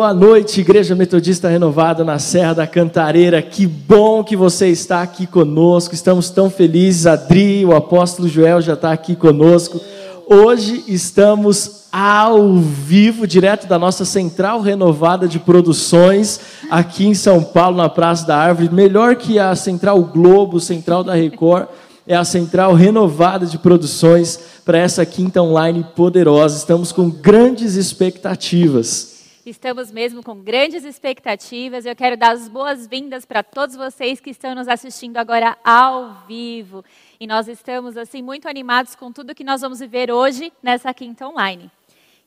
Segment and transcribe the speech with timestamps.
[0.00, 3.42] Boa noite, Igreja Metodista Renovada na Serra da Cantareira.
[3.42, 5.94] Que bom que você está aqui conosco.
[5.94, 7.06] Estamos tão felizes.
[7.06, 9.78] Adri, o apóstolo Joel já está aqui conosco.
[10.26, 16.40] Hoje estamos ao vivo, direto da nossa central renovada de produções,
[16.70, 18.72] aqui em São Paulo, na Praça da Árvore.
[18.72, 21.66] Melhor que a Central Globo, Central da Record,
[22.06, 26.56] é a central renovada de produções para essa quinta online poderosa.
[26.56, 29.19] Estamos com grandes expectativas.
[29.50, 31.84] Estamos mesmo com grandes expectativas.
[31.84, 36.84] Eu quero dar as boas-vindas para todos vocês que estão nos assistindo agora ao vivo.
[37.18, 41.26] E nós estamos assim muito animados com tudo que nós vamos viver hoje nessa quinta
[41.26, 41.68] online.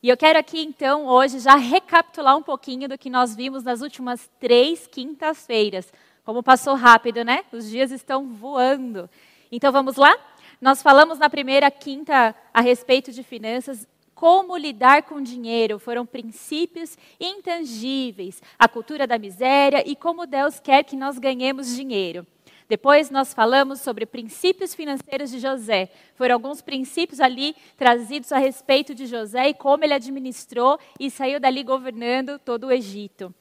[0.03, 3.79] E eu quero aqui então hoje já recapitular um pouquinho do que nós vimos nas
[3.79, 5.93] últimas três quintas-feiras.
[6.25, 7.45] Como passou rápido, né?
[7.53, 9.09] Os dias estão voando.
[9.49, 10.13] Então vamos lá?
[10.59, 13.87] Nós falamos na primeira quinta a respeito de finanças
[14.23, 20.85] como lidar com dinheiro foram princípios intangíveis, a cultura da miséria e como Deus quer
[20.85, 22.25] que nós ganhemos dinheiro.
[22.69, 25.91] Depois nós falamos sobre princípios financeiros de José.
[26.15, 31.37] Foram alguns princípios ali trazidos a respeito de José e como ele administrou e saiu
[31.37, 33.35] dali governando todo o Egito.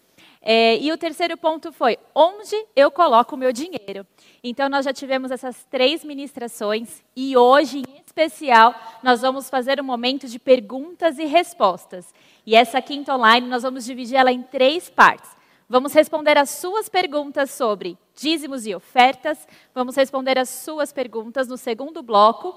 [0.44, 4.04] É, e o terceiro ponto foi onde eu coloco o meu dinheiro.
[4.42, 9.84] Então nós já tivemos essas três ministrações e hoje, em especial, nós vamos fazer um
[9.84, 12.12] momento de perguntas e respostas.
[12.44, 15.30] E essa quinta online nós vamos dividir ela em três partes.
[15.68, 19.46] Vamos responder as suas perguntas sobre dízimos e ofertas.
[19.72, 22.54] Vamos responder as suas perguntas no segundo bloco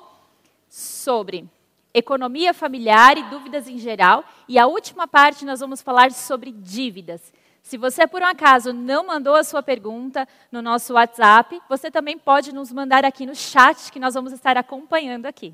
[0.67, 1.45] sobre
[1.94, 4.25] economia familiar e dúvidas em geral.
[4.50, 7.31] E a última parte nós vamos falar sobre dívidas.
[7.66, 12.16] Se você, por um acaso, não mandou a sua pergunta no nosso WhatsApp, você também
[12.16, 15.52] pode nos mandar aqui no chat, que nós vamos estar acompanhando aqui.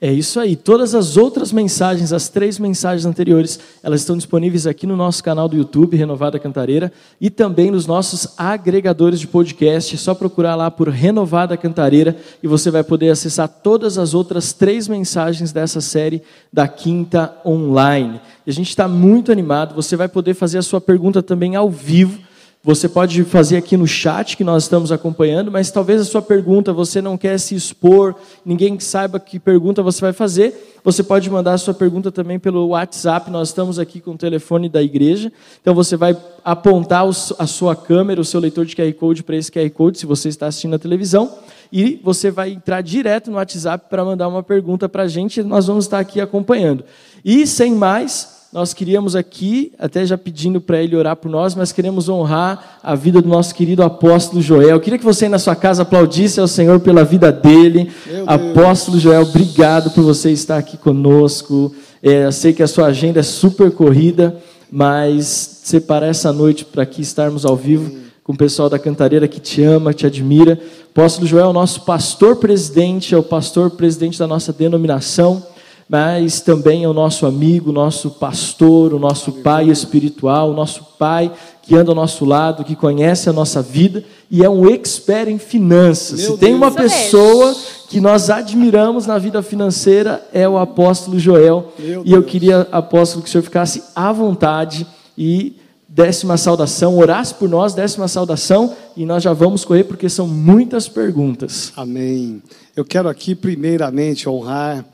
[0.00, 0.54] É isso aí.
[0.54, 5.48] Todas as outras mensagens, as três mensagens anteriores, elas estão disponíveis aqui no nosso canal
[5.48, 9.94] do YouTube, Renovada Cantareira, e também nos nossos agregadores de podcast.
[9.94, 14.52] É só procurar lá por Renovada Cantareira e você vai poder acessar todas as outras
[14.52, 18.20] três mensagens dessa série da Quinta Online.
[18.46, 19.74] E a gente está muito animado.
[19.74, 22.20] Você vai poder fazer a sua pergunta também ao vivo
[22.64, 26.72] você pode fazer aqui no chat que nós estamos acompanhando, mas talvez a sua pergunta
[26.72, 30.78] você não quer se expor, ninguém saiba que pergunta você vai fazer.
[30.82, 33.30] Você pode mandar a sua pergunta também pelo WhatsApp.
[33.30, 35.30] Nós estamos aqui com o telefone da igreja.
[35.60, 37.06] Então você vai apontar
[37.38, 40.30] a sua câmera, o seu leitor de QR Code para esse QR Code, se você
[40.30, 41.38] está assistindo na televisão,
[41.70, 45.42] e você vai entrar direto no WhatsApp para mandar uma pergunta para a gente.
[45.42, 46.82] Nós vamos estar aqui acompanhando.
[47.22, 51.72] E sem mais, nós queríamos aqui, até já pedindo para ele orar por nós, mas
[51.72, 54.68] queremos honrar a vida do nosso querido apóstolo Joel.
[54.68, 57.90] Eu queria que você aí na sua casa aplaudisse ao Senhor pela vida dele.
[58.24, 61.74] Apóstolo Joel, obrigado por você estar aqui conosco.
[62.00, 64.36] É, eu sei que a sua agenda é super corrida,
[64.70, 65.26] mas
[65.64, 69.64] separar essa noite para aqui estarmos ao vivo com o pessoal da Cantareira que te
[69.64, 70.60] ama, te admira.
[70.92, 75.44] Apóstolo Joel é o nosso pastor presidente, é o pastor presidente da nossa denominação
[75.88, 81.30] mas também é o nosso amigo, nosso pastor, o nosso pai espiritual, o nosso pai
[81.62, 85.38] que anda ao nosso lado, que conhece a nossa vida e é um expert em
[85.38, 86.20] finanças.
[86.20, 87.54] Meu Se tem uma pessoa
[87.88, 91.72] que nós admiramos na vida financeira é o apóstolo Joel.
[91.78, 95.56] Meu e eu queria, apóstolo, que o senhor ficasse à vontade e
[95.88, 100.08] desse uma saudação, orasse por nós, desse uma saudação e nós já vamos correr porque
[100.08, 101.72] são muitas perguntas.
[101.76, 102.42] Amém.
[102.74, 104.84] Eu quero aqui primeiramente honrar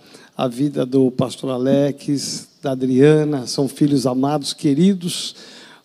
[0.41, 5.34] a vida do pastor Alex, da Adriana, são filhos amados, queridos.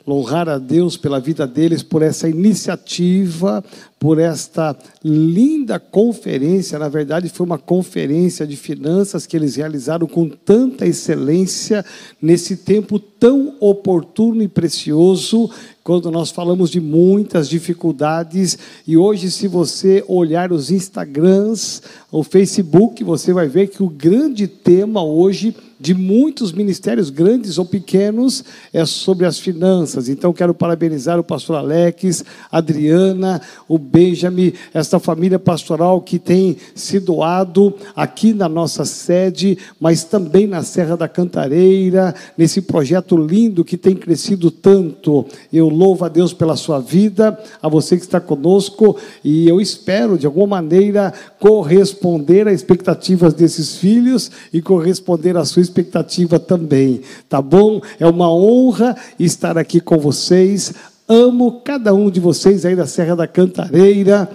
[0.07, 3.63] Honrar a Deus pela vida deles, por essa iniciativa,
[3.99, 6.77] por esta linda conferência.
[6.77, 11.83] Na verdade, foi uma conferência de finanças que eles realizaram com tanta excelência,
[12.21, 15.49] nesse tempo tão oportuno e precioso,
[15.83, 18.59] quando nós falamos de muitas dificuldades.
[18.85, 21.81] E hoje, se você olhar os Instagrams,
[22.11, 27.65] o Facebook, você vai ver que o grande tema hoje de muitos ministérios grandes ou
[27.65, 30.07] pequenos é sobre as finanças.
[30.07, 36.99] Então quero parabenizar o pastor Alex, Adriana, o Benjamin, esta família pastoral que tem se
[36.99, 43.77] doado aqui na nossa sede, mas também na Serra da Cantareira, nesse projeto lindo que
[43.77, 45.25] tem crescido tanto.
[45.51, 50.17] Eu louvo a Deus pela sua vida, a você que está conosco, e eu espero
[50.17, 57.41] de alguma maneira corresponder às expectativas desses filhos e corresponder à sua expectativa também, tá
[57.41, 57.81] bom?
[57.99, 60.73] É uma honra estar aqui com vocês.
[61.07, 64.29] Amo cada um de vocês aí da Serra da Cantareira.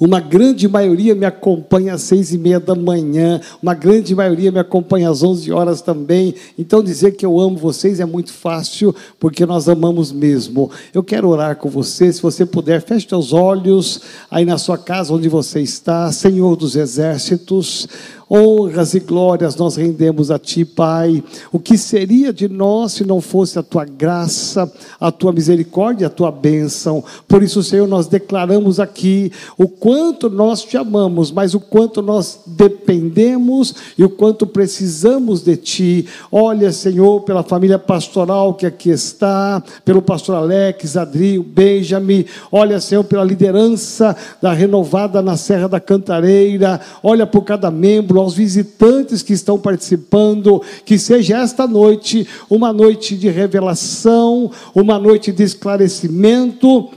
[0.00, 4.58] Uma grande maioria me acompanha às seis e meia da manhã, uma grande maioria me
[4.58, 6.34] acompanha às onze horas também.
[6.58, 10.70] Então, dizer que eu amo vocês é muito fácil, porque nós amamos mesmo.
[10.92, 15.14] Eu quero orar com você, se você puder, feche seus olhos aí na sua casa
[15.14, 17.86] onde você está, Senhor dos Exércitos.
[18.32, 21.20] Honras e glórias nós rendemos a Ti, Pai.
[21.50, 26.10] O que seria de nós se não fosse a Tua graça, a Tua misericórdia, a
[26.10, 27.02] Tua bênção?
[27.26, 32.38] Por isso, Senhor, nós declaramos aqui o quanto nós Te amamos, mas o quanto nós
[32.46, 36.06] dependemos e o quanto precisamos de Ti.
[36.30, 42.24] Olha, Senhor, pela família pastoral que aqui está, pelo pastor Alex, Adri, Benjamin.
[42.52, 46.80] Olha, Senhor, pela liderança da renovada na Serra da Cantareira.
[47.02, 53.16] Olha por cada membro aos visitantes que estão participando, que seja esta noite uma noite
[53.16, 56.90] de revelação, uma noite de esclarecimento,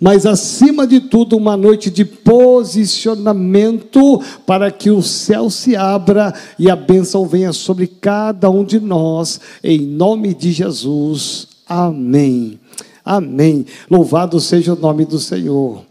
[0.00, 6.70] mas acima de tudo, uma noite de posicionamento para que o céu se abra e
[6.70, 11.48] a bênção venha sobre cada um de nós, em nome de Jesus.
[11.68, 12.60] Amém.
[13.04, 13.66] Amém.
[13.90, 15.82] Louvado seja o nome do Senhor.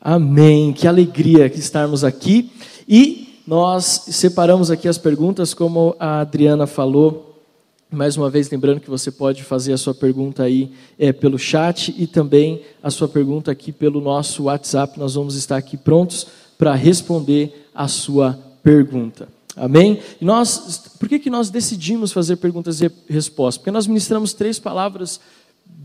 [0.00, 0.72] Amém.
[0.72, 2.50] Que alegria que estarmos aqui.
[2.88, 7.38] E nós separamos aqui as perguntas, como a Adriana falou.
[7.90, 11.94] Mais uma vez, lembrando que você pode fazer a sua pergunta aí é, pelo chat
[11.96, 14.98] e também a sua pergunta aqui pelo nosso WhatsApp.
[14.98, 16.26] Nós vamos estar aqui prontos
[16.56, 19.28] para responder a sua pergunta.
[19.56, 20.00] Amém?
[20.20, 23.58] E nós, por que, que nós decidimos fazer perguntas e respostas?
[23.58, 25.20] Porque nós ministramos três palavras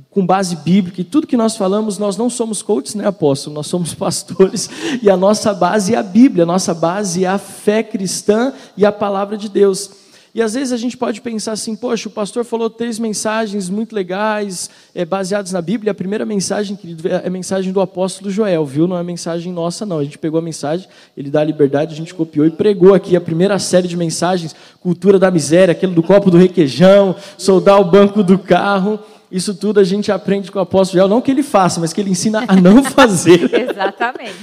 [0.10, 3.56] com base bíblica, e tudo que nós falamos, nós não somos coaches, né, apóstolo?
[3.56, 4.70] Nós somos pastores,
[5.02, 8.86] e a nossa base é a Bíblia, a nossa base é a fé cristã e
[8.86, 9.92] a palavra de Deus.
[10.34, 13.96] E às vezes a gente pode pensar assim, poxa, o pastor falou três mensagens muito
[13.96, 15.92] legais, é, baseadas na Bíblia.
[15.92, 18.88] A primeira mensagem, querido, é a mensagem do apóstolo Joel, viu?
[18.88, 19.98] Não é mensagem nossa, não.
[19.98, 23.16] A gente pegou a mensagem, ele dá a liberdade, a gente copiou e pregou aqui
[23.16, 27.86] a primeira série de mensagens, cultura da miséria, aquele do copo do requeijão, soldar o
[27.86, 29.00] banco do carro.
[29.32, 32.02] Isso tudo a gente aprende com o apóstolo Joel, não que ele faça, mas que
[32.02, 33.54] ele ensina a não fazer.
[33.54, 34.36] Exatamente.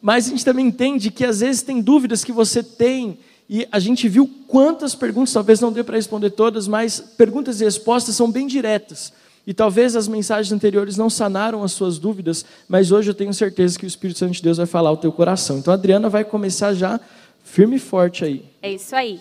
[0.00, 3.18] Mas a gente também entende que às vezes tem dúvidas que você tem,
[3.48, 7.64] e a gente viu quantas perguntas, talvez não dê para responder todas, mas perguntas e
[7.64, 9.12] respostas são bem diretas.
[9.46, 13.78] E talvez as mensagens anteriores não sanaram as suas dúvidas, mas hoje eu tenho certeza
[13.78, 15.58] que o Espírito Santo de Deus vai falar ao teu coração.
[15.58, 17.00] Então a Adriana vai começar já
[17.42, 18.44] firme e forte aí.
[18.62, 19.20] É isso aí.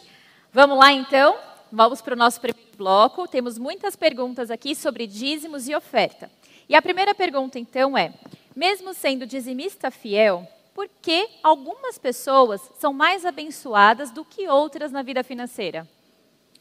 [0.53, 1.35] Vamos lá então?
[1.71, 3.28] Vamos para o nosso primeiro bloco.
[3.28, 6.31] Temos muitas perguntas aqui sobre dízimos e oferta.
[6.68, 8.12] E a primeira pergunta, então, é:
[8.56, 15.04] mesmo sendo dizimista fiel, por que algumas pessoas são mais abençoadas do que outras na
[15.04, 15.88] vida financeira?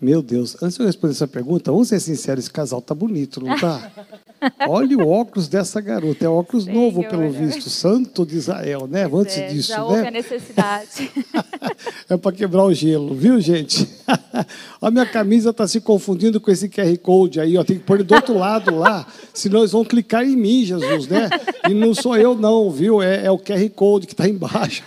[0.01, 3.45] Meu Deus, antes de eu responder essa pergunta, vamos ser sinceros, esse casal tá bonito,
[3.45, 3.91] não tá?
[4.67, 6.81] Olha o óculos dessa garota, é óculos Senhor.
[6.81, 9.07] novo, pelo visto, santo de Israel, né?
[9.07, 9.83] Pois antes é, disso, já né?
[9.83, 11.11] houve a necessidade.
[12.09, 13.87] é para quebrar o gelo, viu, gente?
[14.81, 17.97] a minha camisa está se confundindo com esse QR Code aí, ó, tem que pôr
[17.97, 21.29] ele do outro lado lá, senão eles vão clicar em mim, Jesus, né?
[21.69, 23.03] E não sou eu não, viu?
[23.03, 24.83] É, é o QR Code que está embaixo.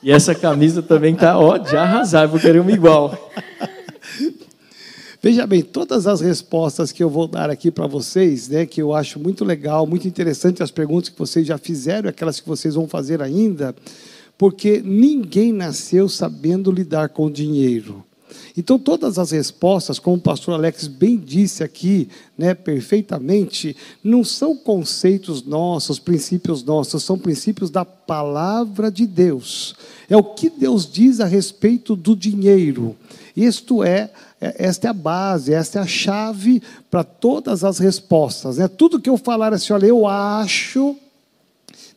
[0.00, 3.18] E essa camisa também tá, ó, de arrasar, vou querer uma igual.
[5.20, 8.94] Veja bem, todas as respostas que eu vou dar aqui para vocês, né, que eu
[8.94, 12.86] acho muito legal, muito interessante as perguntas que vocês já fizeram, aquelas que vocês vão
[12.86, 13.74] fazer ainda,
[14.36, 18.04] porque ninguém nasceu sabendo lidar com dinheiro.
[18.56, 24.56] Então, todas as respostas, como o pastor Alex bem disse aqui, né, perfeitamente, não são
[24.56, 29.74] conceitos nossos, princípios nossos, são princípios da palavra de Deus.
[30.08, 32.94] É o que Deus diz a respeito do dinheiro.
[33.36, 38.58] Isto é, esta é a base, esta é a chave para todas as respostas.
[38.58, 38.68] Né?
[38.68, 40.96] Tudo que eu falar assim, olha, eu acho,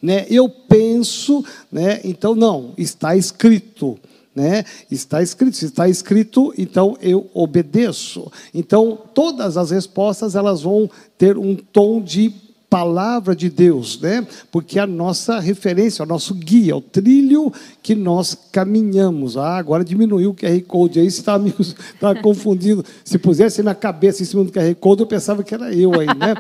[0.01, 3.99] né, eu penso, né, então não, está escrito.
[4.33, 4.63] Né?
[4.89, 8.31] Está escrito, se está escrito, então eu obedeço.
[8.53, 12.33] Então todas as respostas elas vão ter um tom de
[12.71, 14.25] palavra de Deus, né?
[14.49, 17.51] Porque a nossa referência, o nosso guia, o trilho
[17.83, 19.35] que nós caminhamos.
[19.35, 21.53] Ah, agora diminuiu o QR Code aí, você está me
[21.99, 22.85] tá confundindo.
[23.03, 26.07] Se pusesse minha cabeça em cima do QR Code, eu pensava que era eu aí,
[26.07, 26.33] né?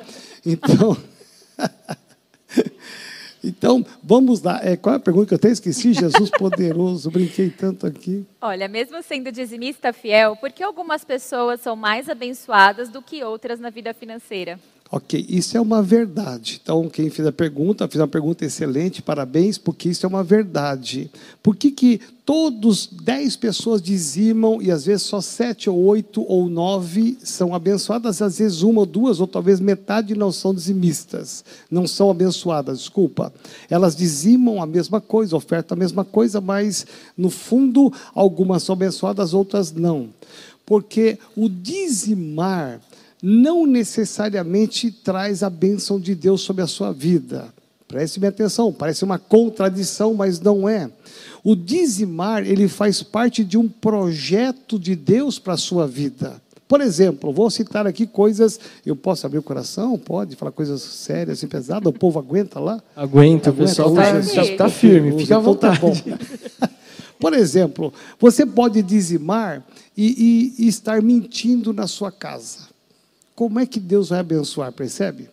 [0.45, 0.97] Então.
[3.43, 4.59] Então, vamos lá.
[4.63, 5.93] É, qual é a pergunta que eu até esqueci?
[5.93, 8.23] Jesus poderoso, brinquei tanto aqui.
[8.39, 13.59] Olha, mesmo sendo dizimista fiel, por que algumas pessoas são mais abençoadas do que outras
[13.59, 14.59] na vida financeira?
[14.93, 16.59] Ok, isso é uma verdade.
[16.61, 21.09] Então, quem fez a pergunta, fez uma pergunta excelente, parabéns, porque isso é uma verdade.
[21.41, 26.49] Por que, que todos, dez pessoas dizimam, e às vezes só sete ou oito ou
[26.49, 31.87] nove são abençoadas, às vezes uma ou duas, ou talvez metade não são dizimistas, não
[31.87, 33.31] são abençoadas, desculpa.
[33.69, 36.85] Elas dizimam a mesma coisa, ofertam a mesma coisa, mas
[37.17, 40.09] no fundo, algumas são abençoadas, outras não.
[40.65, 42.81] Porque o dizimar
[43.21, 47.53] não necessariamente traz a bênção de Deus sobre a sua vida.
[47.87, 50.89] Preste-me atenção, parece uma contradição, mas não é.
[51.43, 56.41] O dizimar, ele faz parte de um projeto de Deus para a sua vida.
[56.69, 59.97] Por exemplo, vou citar aqui coisas, eu posso abrir o coração?
[59.99, 61.85] Pode falar coisas sérias e pesadas?
[61.85, 62.81] O povo aguenta lá?
[62.95, 65.79] Aguenta, o pessoal está tá, tá firme, fica à então vontade.
[66.57, 66.69] Tá
[67.19, 69.63] Por exemplo, você pode dizimar
[69.97, 72.70] e, e, e estar mentindo na sua casa
[73.35, 75.29] como é que Deus vai abençoar, percebe?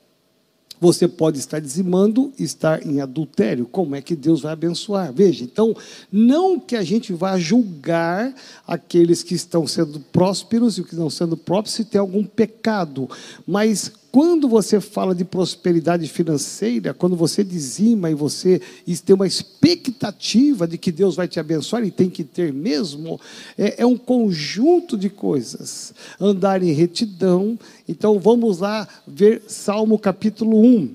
[0.80, 3.66] Você pode estar dizimando, estar em adultério.
[3.66, 5.12] Como é que Deus vai abençoar?
[5.12, 5.74] Veja, então,
[6.10, 8.32] não que a gente vá julgar
[8.66, 13.10] aqueles que estão sendo prósperos e os que não sendo prósperos se tem algum pecado,
[13.46, 18.60] mas quando você fala de prosperidade financeira, quando você dizima e você
[19.04, 23.20] tem uma expectativa de que Deus vai te abençoar, e tem que ter mesmo,
[23.56, 25.92] é, é um conjunto de coisas.
[26.18, 27.58] Andar em retidão.
[27.86, 30.94] Então vamos lá ver Salmo capítulo 1,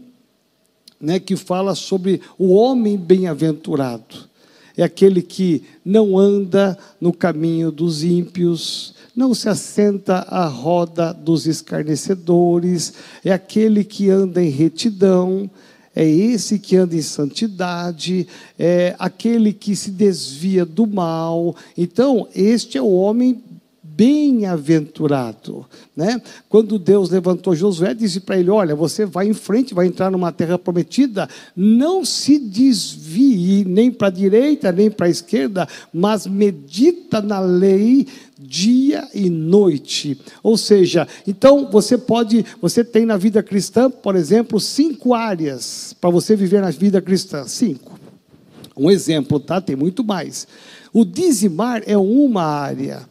[1.00, 4.34] né, que fala sobre o homem bem-aventurado.
[4.76, 11.46] É aquele que não anda no caminho dos ímpios, não se assenta à roda dos
[11.46, 12.94] escarnecedores,
[13.24, 15.50] é aquele que anda em retidão,
[15.96, 18.28] é esse que anda em santidade,
[18.58, 21.56] é aquele que se desvia do mal.
[21.78, 23.44] Então, este é o homem
[23.96, 25.66] bem-aventurado.
[25.96, 26.20] Né?
[26.50, 30.32] Quando Deus levantou Josué, disse para ele: Olha, você vai em frente, vai entrar numa
[30.32, 37.22] terra prometida, não se desvie nem para a direita, nem para a esquerda, mas medita
[37.22, 38.08] na lei
[38.40, 40.20] dia e noite.
[40.42, 46.10] Ou seja, então você pode, você tem na vida cristã, por exemplo, cinco áreas para
[46.10, 47.46] você viver na vida cristã.
[47.48, 48.00] Cinco.
[48.76, 49.62] Um exemplo, tá?
[49.62, 50.48] Tem muito mais.
[50.92, 53.08] O dizimar é uma área.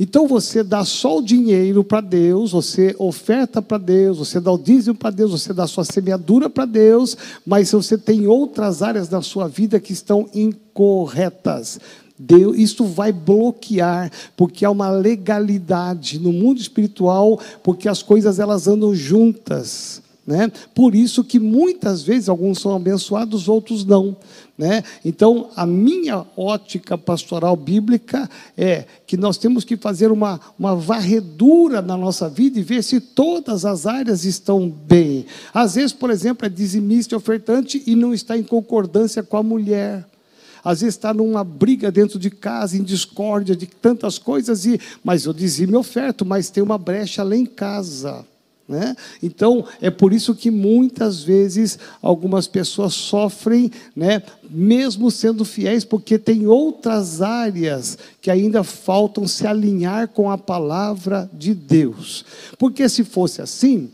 [0.00, 4.58] Então você dá só o dinheiro para Deus, você oferta para Deus, você dá o
[4.58, 9.20] dízimo para Deus, você dá sua semeadura para Deus, mas você tem outras áreas da
[9.20, 11.80] sua vida que estão incorretas.
[12.18, 18.66] Deus, isso vai bloquear, porque há uma legalidade no mundo espiritual, porque as coisas elas
[18.66, 20.02] andam juntas.
[20.28, 20.52] Né?
[20.74, 24.14] Por isso que muitas vezes alguns são abençoados, outros não.
[24.58, 24.82] Né?
[25.02, 31.80] Então, a minha ótica pastoral bíblica é que nós temos que fazer uma, uma varredura
[31.80, 35.24] na nossa vida e ver se todas as áreas estão bem.
[35.54, 39.42] Às vezes, por exemplo, é dizimista e ofertante e não está em concordância com a
[39.42, 40.04] mulher
[40.68, 45.24] às vezes está numa briga dentro de casa, em discórdia de tantas coisas, e mas
[45.24, 48.22] eu dizia me oferto, mas tem uma brecha lá em casa.
[48.68, 48.94] Né?
[49.22, 56.18] Então, é por isso que muitas vezes algumas pessoas sofrem, né, mesmo sendo fiéis, porque
[56.18, 62.26] tem outras áreas que ainda faltam se alinhar com a palavra de Deus.
[62.58, 63.88] Porque se fosse assim,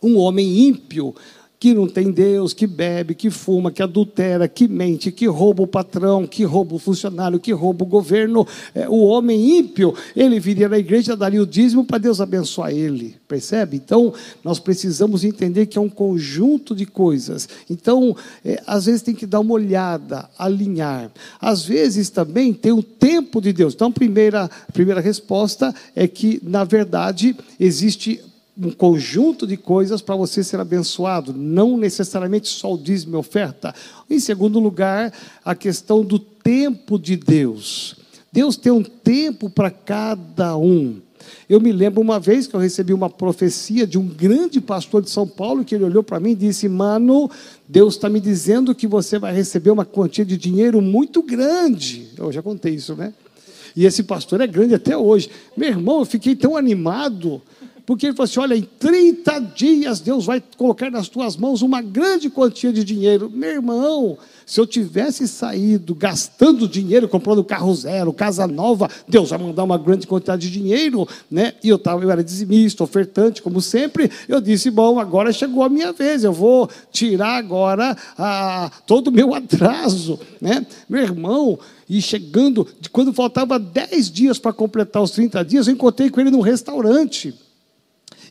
[0.00, 1.12] um homem ímpio
[1.58, 5.66] que não tem Deus, que bebe, que fuma, que adultera, que mente, que rouba o
[5.66, 10.68] patrão, que rouba o funcionário, que rouba o governo, é, o homem ímpio, ele viria
[10.68, 13.76] na igreja, daria o dízimo para Deus abençoar ele, percebe?
[13.76, 14.12] Então,
[14.44, 17.48] nós precisamos entender que é um conjunto de coisas.
[17.70, 21.10] Então, é, às vezes tem que dar uma olhada, alinhar.
[21.40, 23.72] Às vezes também tem o tempo de Deus.
[23.72, 28.20] Então, a primeira, a primeira resposta é que, na verdade, existe
[28.58, 33.74] um conjunto de coisas para você ser abençoado, não necessariamente só o dízimo e oferta.
[34.08, 35.12] Em segundo lugar,
[35.44, 37.96] a questão do tempo de Deus.
[38.32, 41.00] Deus tem um tempo para cada um.
[41.48, 45.10] Eu me lembro uma vez que eu recebi uma profecia de um grande pastor de
[45.10, 47.30] São Paulo, que ele olhou para mim e disse: Mano,
[47.68, 52.08] Deus está me dizendo que você vai receber uma quantia de dinheiro muito grande.
[52.16, 53.12] Eu já contei isso, né?
[53.74, 55.30] E esse pastor é grande até hoje.
[55.56, 57.42] Meu irmão, eu fiquei tão animado
[57.86, 61.80] porque ele falou assim: olha, em 30 dias Deus vai colocar nas tuas mãos uma
[61.80, 63.30] grande quantia de dinheiro.
[63.32, 69.38] Meu irmão, se eu tivesse saído gastando dinheiro, comprando carro zero, casa nova, Deus vai
[69.38, 71.54] mandar uma grande quantidade de dinheiro, né?
[71.62, 74.10] E eu, tava, eu era dizimista, ofertante, como sempre.
[74.28, 77.96] Eu disse: bom, agora chegou a minha vez, eu vou tirar agora
[78.84, 80.66] todo o meu atraso, né?
[80.88, 81.56] Meu irmão,
[81.88, 86.32] e chegando, quando faltava 10 dias para completar os 30 dias, eu encontrei com ele
[86.32, 87.45] num restaurante.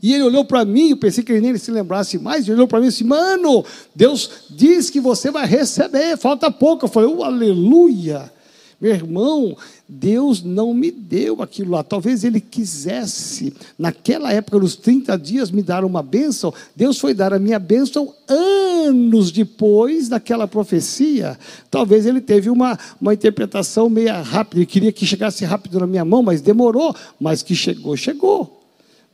[0.02, 2.68] E ele olhou para mim, eu pensei que ele nem se lembrasse mais, ele olhou
[2.68, 3.64] para mim e disse: Mano,
[3.96, 6.86] Deus diz que você vai receber, falta pouco.
[6.86, 8.32] Eu falei: oh, Aleluia.
[8.80, 11.84] Meu irmão, Deus não me deu aquilo lá.
[11.84, 16.54] Talvez Ele quisesse, naquela época, nos 30 dias, me dar uma bênção.
[16.76, 21.38] Deus foi dar a minha bênção anos depois daquela profecia.
[21.72, 24.60] Talvez Ele teve uma, uma interpretação meia rápida.
[24.60, 26.94] Ele queria que chegasse rápido na minha mão, mas demorou.
[27.20, 28.65] Mas que chegou, chegou.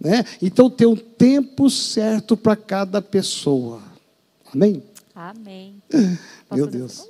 [0.03, 0.25] Né?
[0.41, 3.83] Então tem um tempo certo para cada pessoa.
[4.51, 4.81] Amém?
[5.13, 5.75] Amém.
[6.51, 7.07] Meu Deus.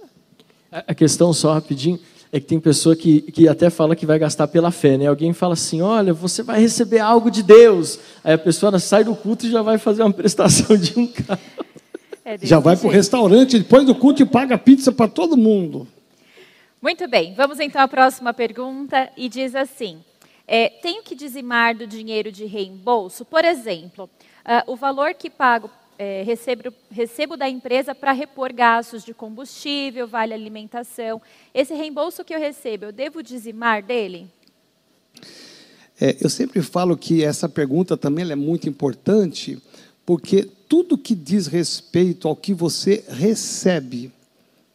[0.70, 1.98] A questão só rapidinho
[2.34, 5.08] é que tem pessoa que, que até fala que vai gastar pela fé, né?
[5.08, 7.98] Alguém fala assim, olha, você vai receber algo de Deus.
[8.24, 11.40] Aí a pessoa sai do culto e já vai fazer uma prestação de um carro.
[12.26, 15.88] É já vai para o restaurante, depois do culto e paga pizza para todo mundo.
[16.82, 20.00] Muito bem, vamos então à próxima pergunta e diz assim,
[20.54, 23.24] é, tenho que dizimar do dinheiro de reembolso?
[23.24, 24.10] Por exemplo,
[24.44, 30.10] uh, o valor que pago é, recebo, recebo da empresa para repor gastos de combustível,
[30.10, 31.22] vale alimentação.
[31.54, 34.28] Esse reembolso que eu recebo, eu devo dizimar dele?
[35.98, 39.58] É, eu sempre falo que essa pergunta também é muito importante,
[40.06, 44.12] porque tudo que diz respeito ao que você recebe,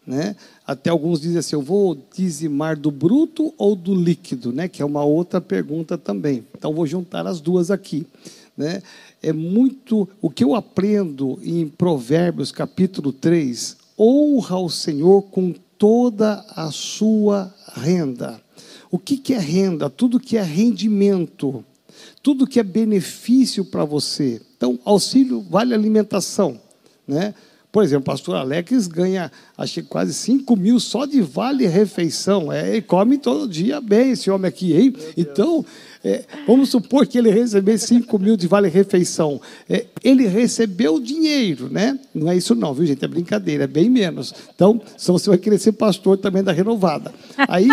[0.06, 0.36] né?
[0.66, 4.68] Até alguns dizem assim, eu vou dizimar do bruto ou do líquido, né?
[4.68, 6.44] Que é uma outra pergunta também.
[6.56, 8.06] Então vou juntar as duas aqui,
[8.56, 8.82] né?
[9.22, 16.44] é muito o que eu aprendo em Provérbios capítulo 3, honra o Senhor com toda
[16.50, 18.40] a sua renda.
[18.90, 19.90] O que, que é renda?
[19.90, 21.64] Tudo que é rendimento,
[22.22, 24.40] tudo que é benefício para você.
[24.56, 26.60] Então, auxílio vale alimentação,
[27.06, 27.34] né?
[27.76, 32.50] Por exemplo, o pastor Alex ganha, acho que quase 5 mil só de vale-refeição.
[32.50, 34.94] É, ele come todo dia bem, esse homem aqui, hein?
[35.14, 35.62] Então,
[36.02, 39.38] é, vamos supor que ele recebesse 5 mil de vale-refeição.
[39.68, 42.00] É, ele recebeu dinheiro, né?
[42.14, 43.04] Não é isso não, viu, gente?
[43.04, 44.32] É brincadeira, é bem menos.
[44.54, 47.12] Então, se você vai querer ser pastor também da renovada.
[47.46, 47.68] Aí,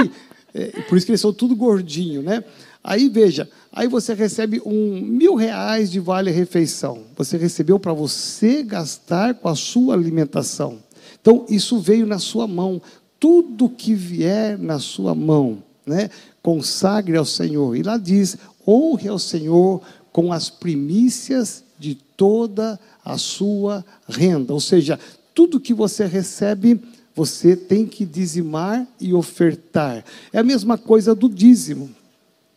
[0.53, 2.43] é, por isso que eles são tudo gordinho, né?
[2.83, 7.05] Aí, veja, Aí você recebe um mil reais de vale-refeição.
[7.17, 10.77] Você recebeu para você gastar com a sua alimentação.
[11.19, 12.79] Então, isso veio na sua mão.
[13.19, 16.11] Tudo que vier na sua mão, né?
[16.43, 17.75] consagre ao Senhor.
[17.75, 24.53] E lá diz: honre ao Senhor com as primícias de toda a sua renda.
[24.53, 24.99] Ou seja,
[25.33, 26.79] tudo que você recebe,
[27.15, 30.05] você tem que dizimar e ofertar.
[30.31, 31.89] É a mesma coisa do dízimo.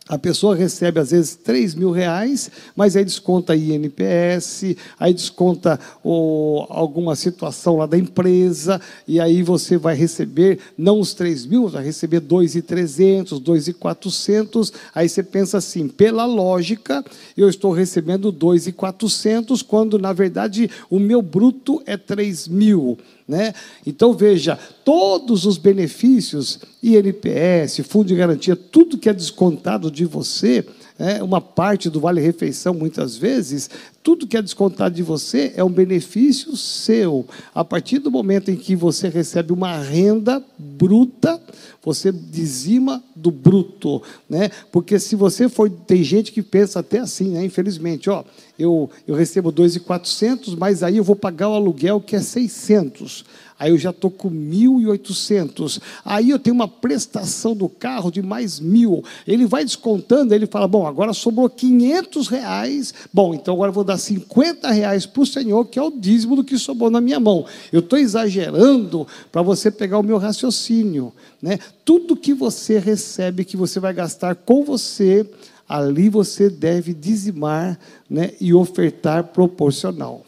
[0.09, 6.65] A pessoa recebe, às vezes, 3 mil reais, mas aí desconta INPS, aí desconta oh,
[6.69, 11.85] alguma situação lá da empresa, e aí você vai receber, não os 3 mil, vai
[11.85, 14.73] receber 2,300, 2,400.
[14.95, 17.05] Aí você pensa assim, pela lógica,
[17.37, 22.97] eu estou recebendo 2,400, quando, na verdade, o meu bruto é 3 mil.
[23.27, 23.53] Né?
[23.85, 30.65] Então veja, todos os benefícios, INPS, fundo de garantia, tudo que é descontado de você,
[30.99, 33.69] é, uma parte do Vale Refeição, muitas vezes,
[34.03, 37.27] tudo que é descontado de você é um benefício seu.
[37.55, 41.41] A partir do momento em que você recebe uma renda bruta,
[41.85, 44.51] você dizima do bruto, né?
[44.73, 47.45] Porque se você for, tem gente que pensa até assim, né?
[47.45, 48.25] Infelizmente, ó,
[48.59, 53.25] eu, eu recebo 2.400, mas aí eu vou pagar o aluguel que é 600
[53.59, 55.81] aí eu já estou com 1.800.
[56.05, 59.05] Aí eu tenho uma prestação do carro de mais mil.
[59.27, 62.95] Ele vai descontando, ele fala: bom, agora sobrou 500 reais.
[63.13, 66.37] Bom, então agora eu vou dar 50 reais para o Senhor, que é o dízimo
[66.37, 67.45] do que sobrou na minha mão.
[67.73, 71.13] Eu estou exagerando para você pegar o meu raciocínio.
[71.41, 71.59] Né?
[71.85, 75.29] Tudo que você recebe, que você vai gastar com você,
[75.69, 80.25] ali você deve dizimar né, e ofertar proporcional.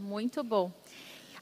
[0.00, 0.70] Muito bom.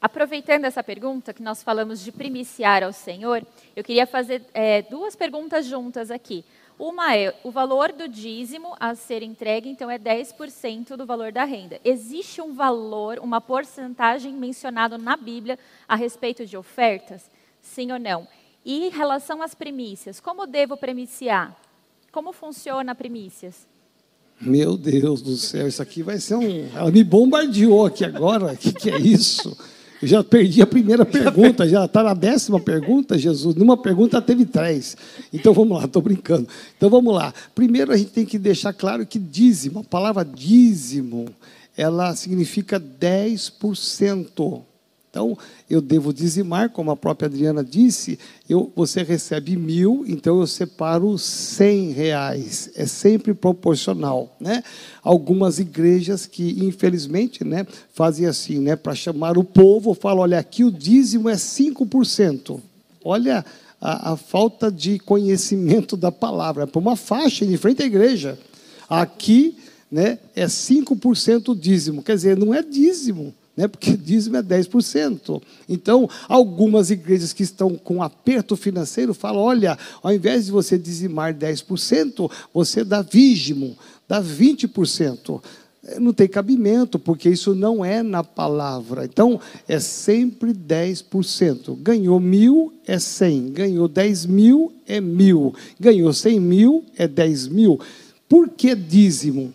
[0.00, 5.16] Aproveitando essa pergunta, que nós falamos de primiciar ao Senhor, eu queria fazer é, duas
[5.16, 6.44] perguntas juntas aqui.
[6.78, 11.44] Uma é, o valor do dízimo a ser entregue, então, é 10% do valor da
[11.44, 11.80] renda.
[11.82, 17.30] Existe um valor, uma porcentagem mencionado na Bíblia a respeito de ofertas?
[17.62, 18.28] Sim ou não?
[18.62, 21.56] E em relação às primícias, como devo primiciar?
[22.12, 23.66] Como funciona primícias?
[24.38, 26.68] Meu Deus do céu, isso aqui vai ser um.
[26.74, 28.52] Ela me bombardeou aqui agora.
[28.52, 29.56] O que, que é isso?
[30.00, 33.54] Eu já perdi a primeira pergunta, já está na décima pergunta, Jesus.
[33.54, 34.96] Numa pergunta teve três.
[35.32, 36.48] Então vamos lá, estou brincando.
[36.76, 37.32] Então vamos lá.
[37.54, 41.26] Primeiro a gente tem que deixar claro que dízimo, a palavra dízimo,
[41.76, 44.62] ela significa 10%.
[45.16, 45.38] Então,
[45.70, 51.16] eu devo dizimar, como a própria Adriana disse, eu, você recebe mil, então eu separo
[51.16, 52.70] cem reais.
[52.76, 54.36] É sempre proporcional.
[54.38, 54.62] Né?
[55.02, 60.62] Algumas igrejas que, infelizmente, né, fazem assim, né, para chamar o povo, falam, olha, aqui
[60.62, 62.60] o dízimo é 5%.
[63.02, 63.42] Olha
[63.80, 66.64] a, a falta de conhecimento da palavra.
[66.64, 68.38] É para uma faixa em frente à igreja.
[68.86, 69.56] Aqui
[69.90, 72.02] né, é 5% o dízimo.
[72.02, 73.66] Quer dizer, não é dízimo né?
[73.66, 75.42] porque dízimo é 10%.
[75.68, 81.34] Então, algumas igrejas que estão com aperto financeiro falam: olha, ao invés de você dizimar
[81.34, 85.40] 10%, você dá vígimo, dá 20%.
[85.86, 89.04] É, não tem cabimento, porque isso não é na palavra.
[89.04, 91.80] Então, é sempre 10%.
[91.80, 93.52] Ganhou mil, é 100.
[93.52, 95.54] Ganhou 10 mil, é mil.
[95.78, 97.80] Ganhou 100 mil, é 10 mil.
[98.28, 99.54] Por que dízimo?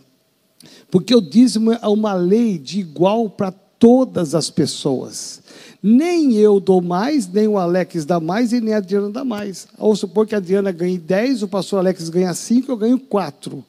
[0.90, 3.52] Porque o dízimo é uma lei de igual para
[3.82, 5.42] todas as pessoas.
[5.82, 9.68] Nem eu dou mais, nem o Alex dá mais e nem a Adriana dá mais.
[9.80, 13.66] Ou supor que a Adriana ganhe 10, o pastor Alex ganha 5, eu ganho 4.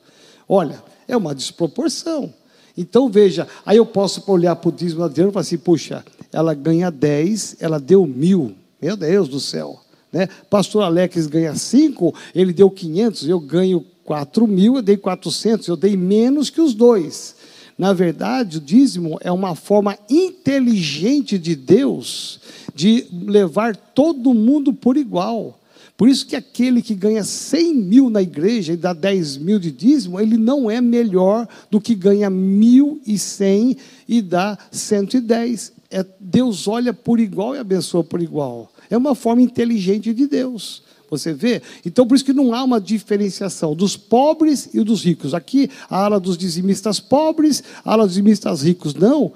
[0.46, 2.32] Olha, é uma desproporção.
[2.76, 6.04] Então veja, aí eu posso olhar para o dízimo da Adriana e falar assim: puxa,
[6.30, 8.54] ela ganha 10, ela deu mil.
[8.80, 9.80] Meu Deus do céu.
[10.12, 10.28] Né?
[10.50, 15.76] Pastor Alex ganha 5, ele deu 500, eu ganho 4 mil, eu dei 400, eu
[15.76, 17.34] dei menos que os dois.
[17.82, 22.38] Na verdade, o dízimo é uma forma inteligente de Deus
[22.72, 25.58] de levar todo mundo por igual.
[25.96, 29.72] Por isso que aquele que ganha 100 mil na igreja e dá 10 mil de
[29.72, 33.76] dízimo, ele não é melhor do que ganha 1.100
[34.08, 35.72] e dá 110.
[35.90, 38.70] É, Deus olha por igual e abençoa por igual.
[38.88, 40.84] É uma forma inteligente de Deus.
[41.12, 41.60] Você vê?
[41.84, 45.34] Então, por isso que não há uma diferenciação dos pobres e dos ricos.
[45.34, 48.94] Aqui, a ala dos dizimistas pobres, a ala dos dizimistas ricos.
[48.94, 49.30] Não.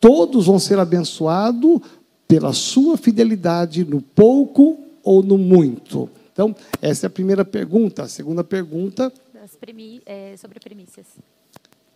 [0.00, 1.82] Todos vão ser abençoados
[2.26, 6.08] pela sua fidelidade no pouco ou no muito.
[6.32, 8.04] Então, essa é a primeira pergunta.
[8.04, 9.12] A segunda pergunta.
[10.06, 11.04] É, sobre primícias.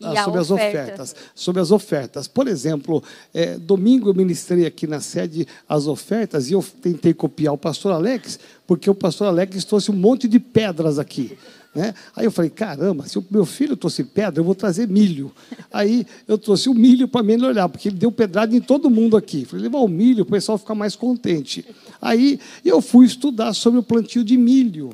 [0.05, 0.40] Ah, sobre oferta.
[0.40, 1.17] as ofertas.
[1.35, 2.29] Sobre as ofertas.
[2.29, 7.55] Por exemplo, é, domingo eu ministrei aqui na sede as ofertas e eu tentei copiar
[7.55, 11.37] o pastor Alex, porque o pastor Alex trouxe um monte de pedras aqui.
[11.75, 11.93] Né?
[12.14, 15.33] Aí eu falei, caramba, se o meu filho trouxe pedra, eu vou trazer milho.
[15.73, 19.45] Aí eu trouxe o milho para melhorar, porque ele deu pedrada em todo mundo aqui.
[19.45, 21.67] Falei, levar o milho, o pessoal fica mais contente.
[22.01, 24.90] Aí eu fui estudar sobre o plantio de milho.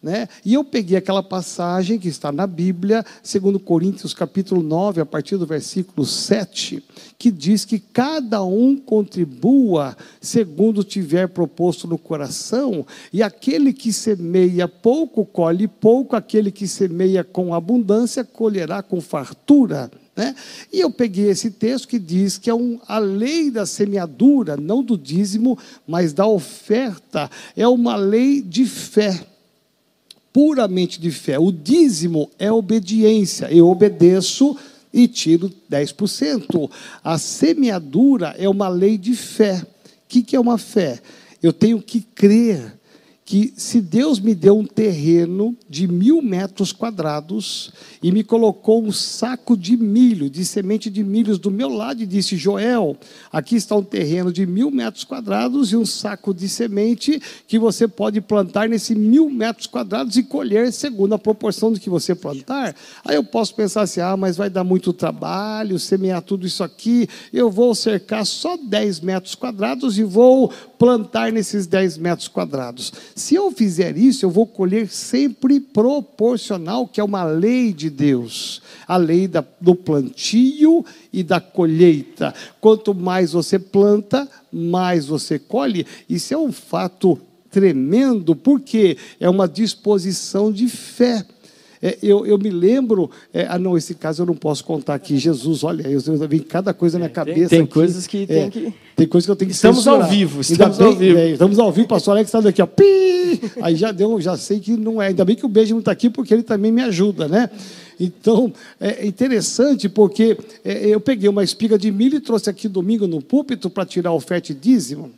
[0.00, 0.28] Né?
[0.44, 5.36] E eu peguei aquela passagem que está na Bíblia, segundo Coríntios capítulo 9, a partir
[5.36, 6.84] do versículo 7,
[7.18, 14.68] que diz que cada um contribua segundo tiver proposto no coração, e aquele que semeia
[14.68, 19.90] pouco colhe pouco, aquele que semeia com abundância colherá com fartura.
[20.14, 20.32] Né?
[20.72, 24.80] E eu peguei esse texto que diz que é um, a lei da semeadura, não
[24.80, 29.26] do dízimo, mas da oferta, é uma lei de fé
[30.38, 31.36] puramente de fé.
[31.36, 33.52] O dízimo é obediência.
[33.52, 34.56] Eu obedeço
[34.94, 36.70] e tiro 10%.
[37.02, 39.60] A semeadura é uma lei de fé.
[39.60, 39.66] O
[40.06, 41.00] que é uma fé?
[41.42, 42.77] Eu tenho que crer
[43.28, 47.70] que se Deus me deu um terreno de mil metros quadrados
[48.02, 52.06] e me colocou um saco de milho, de semente de milhos do meu lado e
[52.06, 52.96] disse: Joel,
[53.30, 57.86] aqui está um terreno de mil metros quadrados e um saco de semente que você
[57.86, 62.74] pode plantar nesse mil metros quadrados e colher segundo a proporção do que você plantar.
[63.04, 67.06] Aí eu posso pensar assim: ah, mas vai dar muito trabalho semear tudo isso aqui,
[67.30, 72.90] eu vou cercar só 10 metros quadrados e vou plantar nesses 10 metros quadrados.
[73.18, 78.62] Se eu fizer isso, eu vou colher sempre proporcional, que é uma lei de Deus,
[78.86, 82.32] a lei da, do plantio e da colheita.
[82.60, 85.84] Quanto mais você planta, mais você colhe.
[86.08, 87.18] Isso é um fato
[87.50, 91.24] tremendo, porque é uma disposição de fé.
[91.82, 95.16] É, eu, eu, me lembro, é, ah não, esse caso eu não posso contar aqui.
[95.16, 97.50] Jesus, olha, eu, eu vem cada coisa na cabeça.
[97.50, 98.74] Tem, tem aqui, coisas que tem é, que.
[98.96, 100.02] Tem coisas que eu tenho que Estamos censurar.
[100.02, 101.18] ao vivo, estamos bem, ao vivo.
[101.18, 102.66] É, estamos ao vivo, pastor Alex está aqui, ó.
[102.66, 103.40] Pi!
[103.62, 105.08] Aí já deu, já sei que não é.
[105.08, 107.48] Ainda bem que o beijo não está aqui, porque ele também me ajuda, né?
[108.00, 113.06] Então, é interessante porque é, eu peguei uma espiga de milho e trouxe aqui domingo
[113.06, 115.10] no púlpito para tirar o fete dízimo.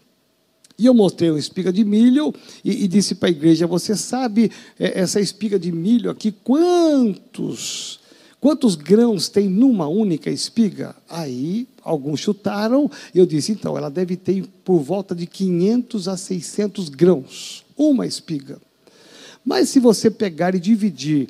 [0.80, 4.50] E eu mostrei uma espiga de milho e, e disse para a igreja: Você sabe
[4.78, 8.00] é, essa espiga de milho aqui, quantos,
[8.40, 10.96] quantos grãos tem numa única espiga?
[11.06, 16.16] Aí alguns chutaram, e eu disse: Então, ela deve ter por volta de 500 a
[16.16, 18.58] 600 grãos, uma espiga.
[19.44, 21.28] Mas se você pegar e dividir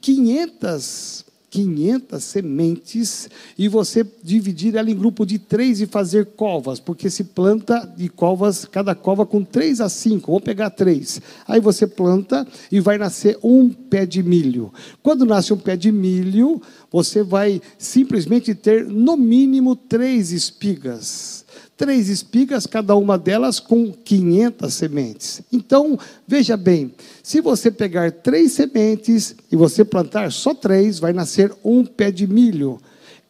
[0.00, 1.22] 500
[1.56, 7.24] 500 sementes e você dividir ela em grupo de três e fazer covas, porque se
[7.24, 11.18] planta de covas, cada cova com três a cinco, vou pegar três.
[11.48, 14.70] Aí você planta e vai nascer um pé de milho.
[15.02, 16.60] Quando nasce um pé de milho,
[16.92, 21.45] você vai simplesmente ter no mínimo três espigas
[21.76, 25.42] três espigas, cada uma delas com 500 sementes.
[25.52, 31.52] Então, veja bem, se você pegar três sementes e você plantar só três, vai nascer
[31.62, 32.80] um pé de milho.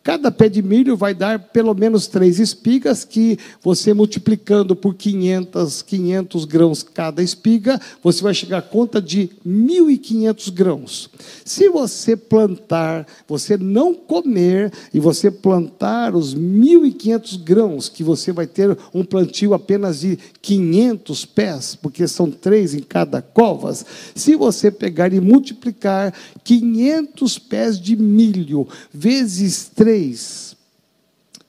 [0.06, 5.82] Cada pé de milho vai dar pelo menos três espigas, que você multiplicando por 500,
[5.82, 11.10] 500 grãos cada espiga, você vai chegar à conta de 1.500 grãos.
[11.44, 18.46] Se você plantar, você não comer, e você plantar os 1.500 grãos, que você vai
[18.46, 24.70] ter um plantio apenas de 500 pés, porque são três em cada covas, se você
[24.70, 26.14] pegar e multiplicar
[26.44, 30.56] 500 pés de milho vezes três, três,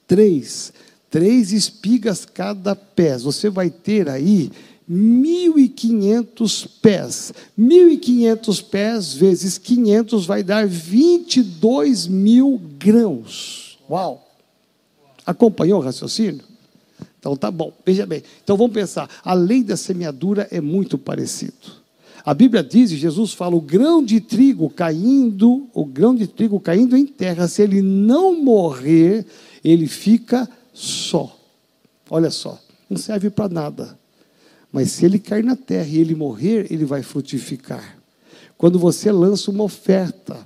[0.06, 0.72] três,
[1.10, 3.18] três espigas cada pé.
[3.18, 4.50] Você vai ter aí
[4.90, 7.32] 1.500 pés.
[7.58, 13.78] 1.500 pés vezes 500 vai dar 22 mil grãos.
[13.88, 14.26] Uau!
[15.26, 16.42] Acompanhou o raciocínio?
[17.20, 18.22] Então tá bom, veja bem.
[18.42, 21.77] Então vamos pensar: a lei da semeadura é muito parecido.
[22.28, 26.94] A Bíblia diz, Jesus fala, o grão de trigo caindo, o grão de trigo caindo
[26.94, 29.24] em terra, se ele não morrer,
[29.64, 31.34] ele fica só.
[32.10, 32.60] Olha só,
[32.90, 33.98] não serve para nada.
[34.70, 37.98] Mas se ele cair na terra e ele morrer, ele vai frutificar.
[38.58, 40.36] Quando você lança uma oferta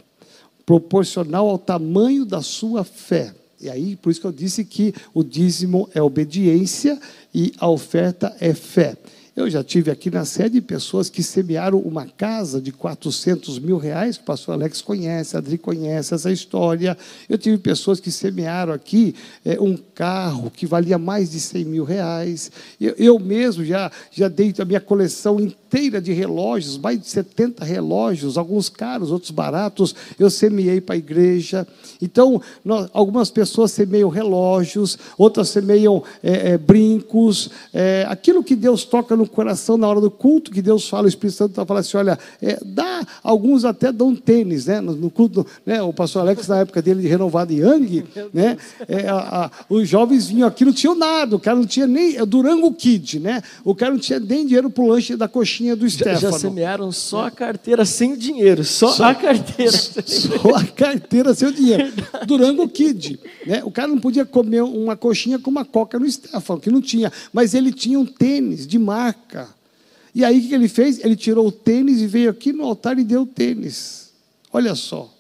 [0.64, 5.24] proporcional ao tamanho da sua fé, e aí, por isso que eu disse que o
[5.24, 6.96] dízimo é obediência
[7.34, 8.96] e a oferta é fé.
[9.34, 14.18] Eu já tive aqui na sede pessoas que semearam uma casa de 400 mil reais,
[14.18, 16.96] que o pastor Alex conhece, a Adri conhece essa história.
[17.30, 21.84] Eu tive pessoas que semearam aqui é, um carro que valia mais de 100 mil
[21.84, 22.52] reais.
[22.78, 27.64] Eu, eu mesmo já, já dei a minha coleção inteira de relógios, mais de 70
[27.64, 31.66] relógios, alguns caros, outros baratos, eu semeei para a igreja.
[32.00, 38.84] Então, nós, algumas pessoas semeiam relógios, outras semeiam é, é, brincos, é, aquilo que Deus
[38.84, 41.80] toca no coração na hora do culto, que Deus fala, o Espírito Santo está falando
[41.80, 44.78] assim: olha, é, dá, alguns até dão tênis, né?
[44.78, 45.80] No, no culto, né?
[45.80, 48.04] o pastor Alex, na época dele de renovado Yang,
[48.34, 48.58] né?
[48.86, 52.16] É, a, a, os jovens vinham aqui, não tinham nada, o cara não tinha nem.
[52.18, 53.42] É Durango Kid, né?
[53.64, 56.20] O cara não tinha nem dinheiro para o lanche da coxinha do Stefano.
[56.20, 59.72] Já, já semearam só a carteira sem dinheiro, só, só a carteira.
[59.72, 61.92] Só a carteira sem o dinheiro.
[62.26, 63.18] Durango Kid.
[63.46, 63.62] Né?
[63.64, 67.12] O cara não podia comer uma coxinha com uma coca no Stefano, que não tinha.
[67.32, 69.48] Mas ele tinha um tênis de marca.
[70.14, 71.02] E aí o que ele fez?
[71.02, 74.10] Ele tirou o tênis e veio aqui no altar e deu o tênis.
[74.52, 75.12] Olha só.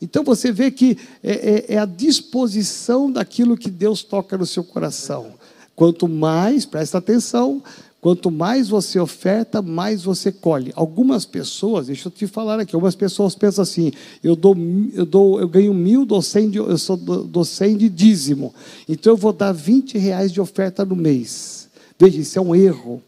[0.00, 4.62] Então você vê que é, é, é, a disposição daquilo que Deus toca no seu
[4.62, 5.34] coração.
[5.74, 7.62] Quanto mais, presta atenção,
[8.06, 10.72] Quanto mais você oferta, mais você colhe.
[10.76, 13.90] Algumas pessoas, deixa eu te falar aqui, algumas pessoas pensam assim:
[14.22, 14.56] eu dou,
[14.94, 18.54] eu dou, eu ganho mil, dou cem de, eu sou, dou cem de dízimo,
[18.88, 21.68] então eu vou dar 20 reais de oferta no mês.
[21.98, 23.02] Veja, isso é um erro.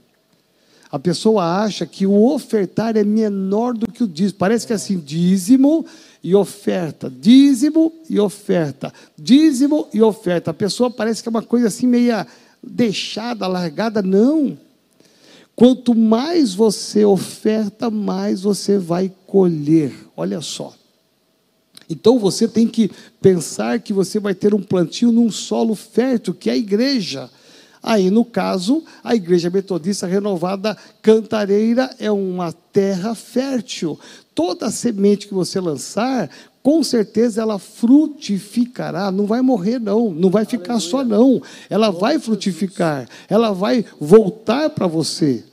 [0.90, 4.36] A pessoa acha que o ofertar é menor do que o dízimo.
[4.40, 5.86] Parece que é assim, dízimo
[6.24, 10.50] e oferta, dízimo e oferta, dízimo e oferta.
[10.50, 12.26] A pessoa parece que é uma coisa assim meia
[12.60, 14.02] deixada, largada.
[14.02, 14.66] Não.
[15.58, 19.92] Quanto mais você oferta, mais você vai colher.
[20.16, 20.72] Olha só.
[21.90, 22.88] Então você tem que
[23.20, 27.28] pensar que você vai ter um plantio num solo fértil, que é a igreja.
[27.82, 33.98] Aí, no caso, a Igreja Metodista Renovada Cantareira é uma terra fértil.
[34.36, 36.30] Toda semente que você lançar,
[36.62, 40.90] com certeza ela frutificará, não vai morrer não, não vai ficar Aleluia.
[40.90, 41.42] só não.
[41.68, 45.47] Ela vai frutificar, ela vai voltar para você.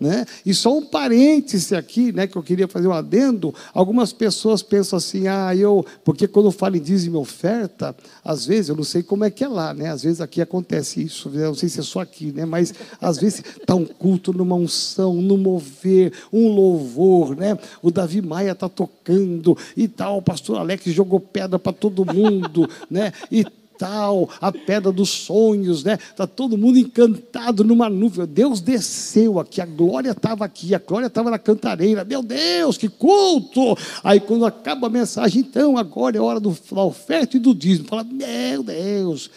[0.00, 0.24] Né?
[0.46, 3.52] E só um parêntese aqui, né, que eu queria fazer um adendo.
[3.74, 5.84] Algumas pessoas pensam assim, ah, eu.
[6.04, 9.48] Porque quando falo em dízimo oferta, às vezes, eu não sei como é que é
[9.48, 9.90] lá, né?
[9.90, 12.44] Às vezes aqui acontece isso, eu não sei se é só aqui, né?
[12.44, 17.58] Mas às vezes está um culto numa unção, num mover, um louvor, né?
[17.82, 22.68] O Davi Maia está tocando e tal, o pastor Alex jogou pedra para todo mundo,
[22.90, 23.12] né?
[23.32, 23.44] E
[23.78, 25.98] tal, a pedra dos sonhos, né?
[26.10, 28.26] Está todo mundo encantado numa nuvem.
[28.26, 32.04] Deus desceu aqui, a glória estava aqui, a glória estava na cantareira.
[32.04, 33.78] Meu Deus, que culto!
[34.02, 37.88] Aí quando acaba a mensagem, então agora é hora do, da oferta e do dízimo.
[37.88, 39.30] Fala, meu Deus,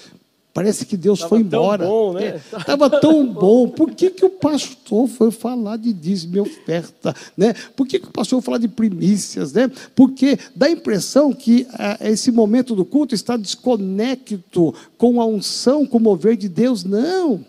[0.54, 1.86] Parece que Deus Tava foi tão embora.
[1.86, 2.42] bom, né?
[2.58, 3.70] Estava tão bom.
[3.70, 7.16] Por que, que o pastor foi falar de dízimo e oferta?
[7.38, 7.54] Né?
[7.76, 9.54] Por que, que o pastor foi falar de primícias?
[9.54, 9.72] Né?
[9.96, 15.86] Porque dá a impressão que ah, esse momento do culto está desconecto com a unção,
[15.86, 16.84] com o mover de Deus.
[16.84, 17.46] Não.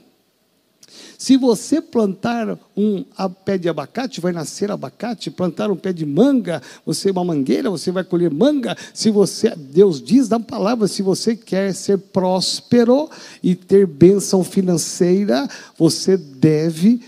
[1.19, 3.05] Se você plantar um
[3.45, 5.31] pé de abacate, vai nascer abacate.
[5.31, 8.77] Plantar um pé de manga, você uma mangueira, você vai colher manga.
[8.93, 13.09] Se você, Deus diz na palavra, se você quer ser próspero
[13.43, 17.01] e ter bênção financeira, você deve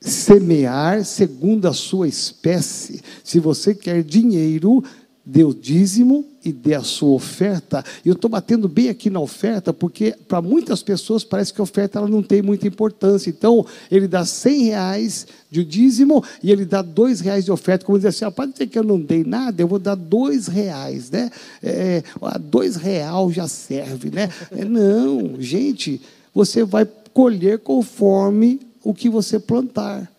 [0.00, 3.02] semear segundo a sua espécie.
[3.22, 4.82] Se você quer dinheiro,
[5.30, 7.84] dê o dízimo e dê a sua oferta.
[8.04, 12.00] Eu estou batendo bem aqui na oferta, porque para muitas pessoas parece que a oferta
[12.00, 13.30] ela não tem muita importância.
[13.30, 17.84] Então, ele dá 100 reais de dízimo e ele dá dois reais de oferta.
[17.84, 20.48] Como dizer assim, ah, pode dizer que eu não dei nada, eu vou dar dois
[20.48, 21.10] reais.
[21.10, 21.30] Né?
[21.62, 22.02] É,
[22.40, 24.10] dois real já serve.
[24.10, 24.28] Né?
[24.50, 26.00] É, não, gente,
[26.34, 30.10] você vai colher conforme o que você plantar.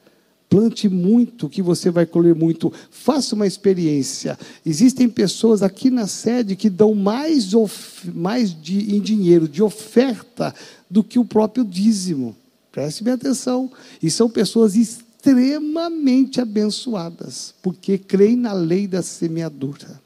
[0.51, 2.73] Plante muito, que você vai colher muito.
[2.91, 4.37] Faça uma experiência.
[4.65, 7.49] Existem pessoas aqui na sede que dão mais,
[8.13, 10.53] mais de, em dinheiro, de oferta,
[10.89, 12.35] do que o próprio dízimo.
[12.69, 13.71] Preste bem atenção.
[14.03, 20.01] E são pessoas extremamente abençoadas, porque creem na lei da semeadura.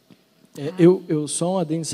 [0.56, 1.88] É, eu, eu só um adendo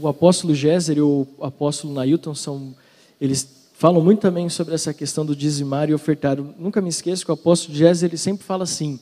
[0.00, 2.72] o apóstolo Géser e o apóstolo Nailton são,
[3.20, 6.36] eles falam muito também sobre essa questão do dizimar e ofertar.
[6.36, 9.00] Eu nunca me esqueço que o apóstolo Jesus ele sempre fala assim.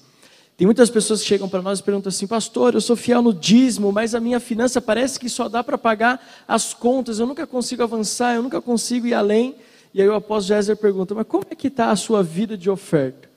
[0.56, 3.34] Tem muitas pessoas que chegam para nós e perguntam assim, pastor, eu sou fiel no
[3.34, 7.44] dízimo, mas a minha finança parece que só dá para pagar as contas, eu nunca
[7.44, 9.56] consigo avançar, eu nunca consigo ir além.
[9.92, 12.70] E aí o apóstolo Jézer pergunta, mas como é que está a sua vida de
[12.70, 13.28] oferta?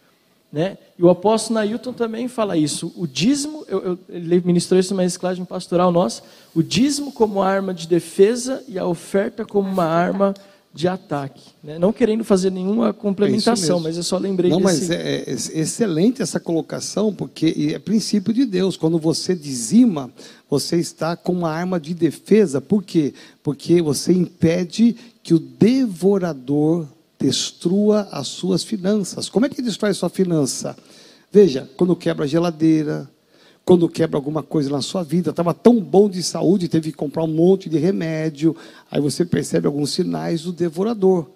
[0.53, 0.77] Né?
[0.95, 2.93] E o apóstolo Nailton também fala isso.
[2.95, 6.21] O dízimo, eu, eu, ele ministrou isso numa esclagem pastoral nossa,
[6.53, 10.35] o dízimo como arma de defesa e a oferta como uma arma
[10.73, 11.49] de ataque.
[11.63, 11.77] Né?
[11.77, 14.81] Não querendo fazer nenhuma complementação, é mas eu só lembrei Não, desse...
[14.81, 18.77] mas é, é, excelente essa colocação, porque é princípio de Deus.
[18.77, 20.09] Quando você dizima,
[20.49, 22.61] você está com uma arma de defesa.
[22.61, 23.13] Por quê?
[23.43, 26.87] Porque você impede que o devorador
[27.19, 29.29] destrua as suas finanças.
[29.29, 30.75] Como é que destrói sua finança?
[31.31, 33.09] Veja, quando quebra a geladeira,
[33.65, 37.23] quando quebra alguma coisa na sua vida, estava tão bom de saúde, teve que comprar
[37.23, 38.55] um monte de remédio,
[38.89, 41.27] aí você percebe alguns sinais do devorador.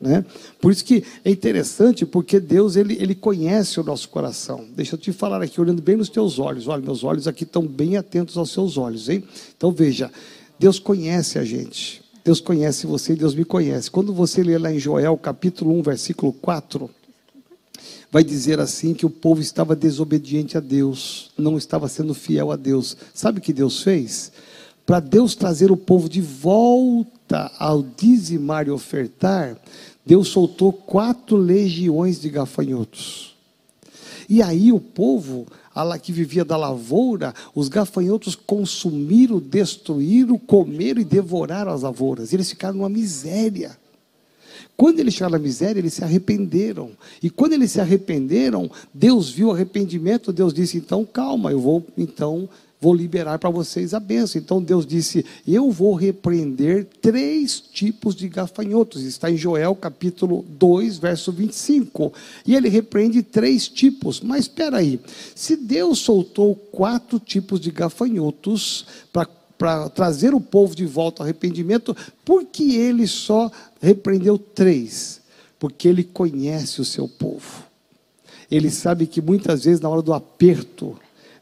[0.00, 0.24] Né?
[0.60, 4.66] Por isso que é interessante, porque Deus ele, ele conhece o nosso coração.
[4.74, 6.68] Deixa eu te falar aqui, olhando bem nos teus olhos.
[6.68, 9.22] Olha, meus olhos aqui estão bem atentos aos seus olhos, hein?
[9.54, 10.10] Então veja,
[10.58, 12.02] Deus conhece a gente.
[12.24, 13.90] Deus conhece você e Deus me conhece.
[13.90, 16.88] Quando você lê lá em Joel, capítulo 1, versículo 4,
[18.10, 22.56] vai dizer assim que o povo estava desobediente a Deus, não estava sendo fiel a
[22.56, 22.96] Deus.
[23.14, 24.32] Sabe o que Deus fez?
[24.84, 29.56] Para Deus trazer o povo de volta ao dizimar e ofertar,
[30.04, 33.36] Deus soltou quatro legiões de gafanhotos.
[34.28, 35.46] E aí o povo,
[36.02, 42.32] que vivia da lavoura, os gafanhotos consumiram, destruíram, comeram e devoraram as lavouras.
[42.32, 43.76] Eles ficaram numa miséria.
[44.80, 46.92] Quando eles chegaram na miséria, eles se arrependeram.
[47.22, 51.86] E quando eles se arrependeram, Deus viu o arrependimento, Deus disse: então calma, eu vou
[51.98, 52.48] então
[52.80, 54.40] vou liberar para vocês a bênção.
[54.40, 59.02] Então Deus disse: Eu vou repreender três tipos de gafanhotos.
[59.02, 62.10] Está em Joel capítulo 2, verso 25.
[62.46, 64.22] E ele repreende três tipos.
[64.22, 64.98] Mas espera aí,
[65.34, 69.26] se Deus soltou quatro tipos de gafanhotos para
[69.60, 71.94] para trazer o povo de volta ao arrependimento,
[72.24, 75.20] por que ele só repreendeu três?
[75.58, 77.62] Porque ele conhece o seu povo.
[78.50, 80.98] Ele sabe que muitas vezes, na hora do aperto,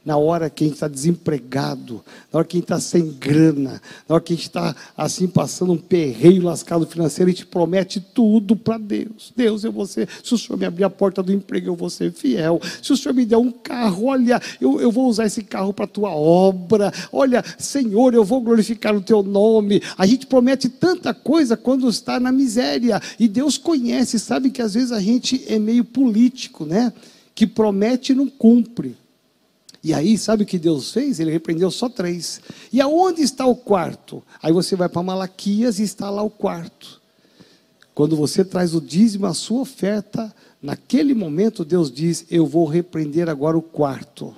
[0.08, 3.82] na hora que a gente está desempregado, na hora que a gente está sem grana,
[4.08, 8.00] na hora que a gente está assim passando um perreio lascado financeiro, a gente promete
[8.00, 9.34] tudo para Deus.
[9.36, 11.90] Deus, eu vou ser, se o Senhor me abrir a porta do emprego, eu vou
[11.90, 12.58] ser fiel.
[12.82, 15.84] Se o Senhor me der um carro, olha, eu, eu vou usar esse carro para
[15.84, 16.90] a tua obra.
[17.12, 19.82] Olha, Senhor, eu vou glorificar o teu nome.
[19.98, 22.98] A gente promete tanta coisa quando está na miséria.
[23.20, 26.94] E Deus conhece, sabe que às vezes a gente é meio político, né?
[27.34, 28.96] Que promete e não cumpre.
[29.88, 31.18] E aí, sabe o que Deus fez?
[31.18, 32.42] Ele repreendeu só três.
[32.70, 34.22] E aonde está o quarto?
[34.42, 37.00] Aí você vai para Malaquias e está lá o quarto.
[37.94, 43.30] Quando você traz o dízimo, a sua oferta, naquele momento Deus diz: Eu vou repreender
[43.30, 44.36] agora o quarto,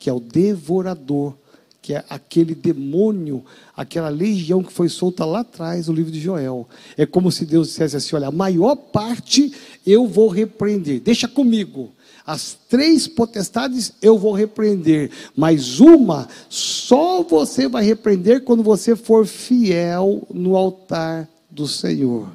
[0.00, 1.34] que é o devorador,
[1.80, 3.44] que é aquele demônio,
[3.76, 6.68] aquela legião que foi solta lá atrás no livro de Joel.
[6.96, 9.52] É como se Deus dissesse assim: Olha, a maior parte
[9.86, 11.92] eu vou repreender, deixa comigo.
[12.24, 19.26] As três potestades eu vou repreender, mas uma só você vai repreender quando você for
[19.26, 22.28] fiel no altar do Senhor.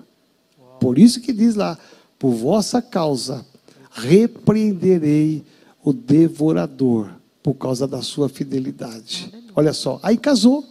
[0.79, 1.77] Por isso que diz lá:
[2.19, 3.45] por vossa causa
[3.91, 5.43] repreenderei
[5.83, 7.09] o devorador,
[7.41, 9.33] por causa da sua fidelidade.
[9.55, 10.65] Olha só, aí casou.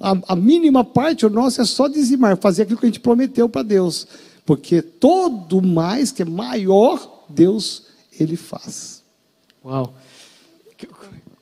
[0.00, 3.48] A, a mínima parte, o nosso é só dizimar, fazer aquilo que a gente prometeu
[3.48, 4.06] para Deus.
[4.44, 7.84] Porque todo mais que é maior, Deus,
[8.22, 9.02] Ele faz.
[9.64, 9.94] Uau.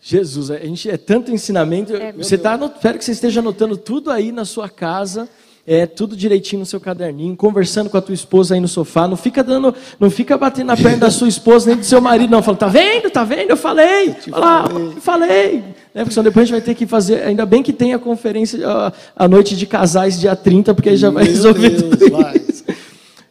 [0.00, 1.94] Jesus, a gente é tanto ensinamento.
[1.94, 5.28] É, você tá, espero que você esteja anotando tudo aí na sua casa
[5.66, 9.16] é, tudo direitinho no seu caderninho, conversando com a tua esposa aí no sofá, não
[9.16, 12.42] fica dando, não fica batendo na perna da sua esposa nem do seu marido, não,
[12.42, 15.64] fala, tá vendo, tá vendo, eu falei, eu Fala, falei, falei.
[15.92, 17.98] Né, porque senão depois a gente vai ter que fazer, ainda bem que tem a
[17.98, 22.10] conferência, a, a noite de casais dia 30, porque aí já vai resolver Deus, tudo
[22.10, 22.39] vai.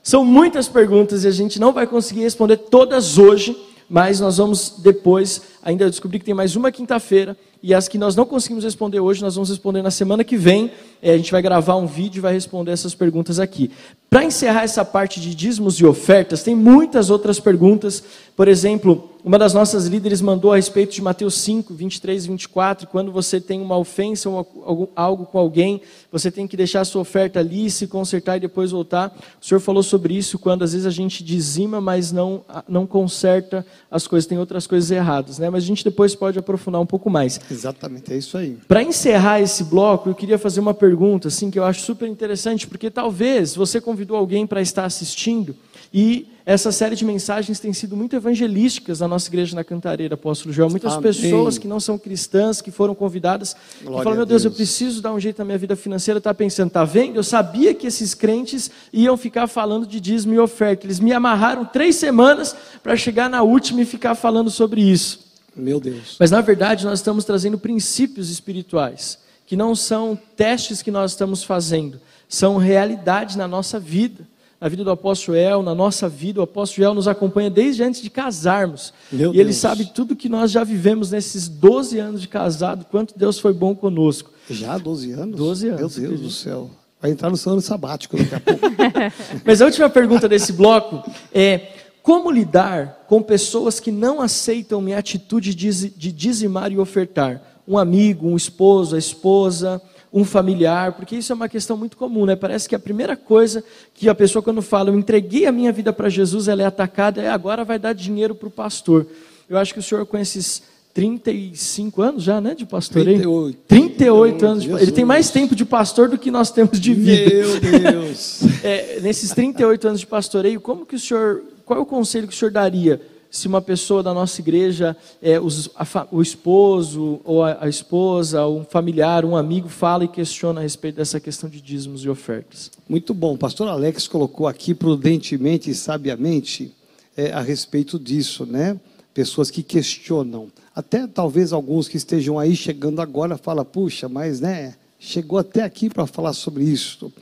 [0.10, 3.56] São muitas perguntas e a gente não vai conseguir responder todas hoje,
[3.88, 8.16] mas nós vamos depois, ainda descobrir que tem mais uma quinta-feira, e as que nós
[8.16, 10.72] não conseguimos responder hoje, nós vamos responder na semana que vem.
[11.02, 13.72] É, a gente vai gravar um vídeo e vai responder essas perguntas aqui.
[14.10, 18.04] Para encerrar essa parte de dízimos e ofertas, tem muitas outras perguntas.
[18.36, 22.88] Por exemplo, uma das nossas líderes mandou a respeito de Mateus 5, 23 e 24.
[22.88, 25.82] Quando você tem uma ofensa ou algo com alguém,
[26.12, 29.16] você tem que deixar a sua oferta ali, se consertar e depois voltar.
[29.42, 33.66] O senhor falou sobre isso quando às vezes a gente dizima, mas não, não conserta
[33.92, 35.38] as coisas, tem outras coisas erradas.
[35.38, 35.50] Né?
[35.50, 37.40] Mas a gente depois pode aprofundar um pouco mais.
[37.54, 38.58] Exatamente, é isso aí.
[38.68, 42.68] Para encerrar esse bloco, eu queria fazer uma pergunta assim, que eu acho super interessante,
[42.68, 45.56] porque talvez você convidou alguém para estar assistindo
[45.94, 50.54] e essa série de mensagens tem sido muito evangelísticas na nossa igreja na Cantareira, apóstolo
[50.54, 50.70] João.
[50.70, 51.04] Muitas Amém.
[51.04, 55.02] pessoas que não são cristãs, que foram convidadas, Glória falam, meu Deus, Deus, eu preciso
[55.02, 57.18] dar um jeito na minha vida financeira, está pensando, tá vendo?
[57.18, 60.86] Eu sabia que esses crentes iam ficar falando de dízimo e oferta.
[60.88, 65.29] Eles me amarraram três semanas para chegar na última e ficar falando sobre isso.
[65.56, 66.16] Meu Deus.
[66.20, 71.44] Mas na verdade nós estamos trazendo princípios espirituais, que não são testes que nós estamos
[71.44, 74.28] fazendo, são realidades na nossa vida
[74.60, 76.40] na vida do apóstolo El, na nossa vida.
[76.40, 78.94] O apóstolo El nos acompanha desde antes de casarmos.
[79.12, 79.38] Meu e Deus.
[79.38, 83.54] ele sabe tudo que nós já vivemos nesses 12 anos de casado, quanto Deus foi
[83.54, 84.32] bom conosco.
[84.50, 85.36] Já 12 anos?
[85.38, 85.98] 12 anos.
[85.98, 86.70] Meu Deus do céu.
[87.02, 88.66] Vai entrar no seu ano sabático daqui a pouco.
[89.46, 94.98] Mas a última pergunta desse bloco é: como lidar com pessoas que não aceitam minha
[94.98, 97.42] atitude de dizimar e ofertar?
[97.68, 99.82] Um amigo, um esposo, a esposa,
[100.12, 102.36] um familiar, porque isso é uma questão muito comum, né?
[102.36, 105.94] Parece que a primeira coisa que a pessoa, quando fala, eu entreguei a minha vida
[105.94, 109.06] para Jesus, ela é atacada, é agora vai dar dinheiro para o pastor.
[109.48, 113.04] Eu acho que o senhor, com esses 35 anos já, né, de pastor?
[113.04, 113.58] 38.
[113.68, 114.64] 38 anos.
[114.64, 114.72] De...
[114.72, 117.30] Ele tem mais tempo de pastor do que nós temos de vida.
[117.30, 118.42] Meu Deus.
[118.64, 122.34] é, nesses 38 anos de pastoreio, como que o senhor, qual é o conselho que
[122.34, 123.00] o senhor daria
[123.30, 128.48] se uma pessoa da nossa igreja, é, os, a, o esposo ou a, a, esposa,
[128.48, 132.72] um familiar, um amigo fala e questiona a respeito dessa questão de dízimos e ofertas.
[132.90, 133.36] Muito bom.
[133.36, 136.74] O pastor Alex colocou aqui prudentemente e sabiamente
[137.16, 138.76] é, a respeito disso, né?
[139.14, 140.48] Pessoas que questionam.
[140.76, 145.88] Até talvez alguns que estejam aí chegando agora falam, puxa, mas né, chegou até aqui
[145.88, 147.14] para falar sobre isso.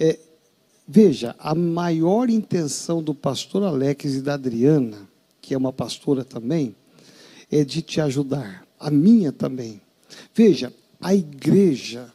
[0.00, 0.18] É,
[0.86, 5.14] veja, a maior intenção do pastor Alex e da Adriana
[5.44, 6.74] que é uma pastora também,
[7.50, 8.66] é de te ajudar.
[8.80, 9.80] A minha também.
[10.34, 12.10] Veja, a igreja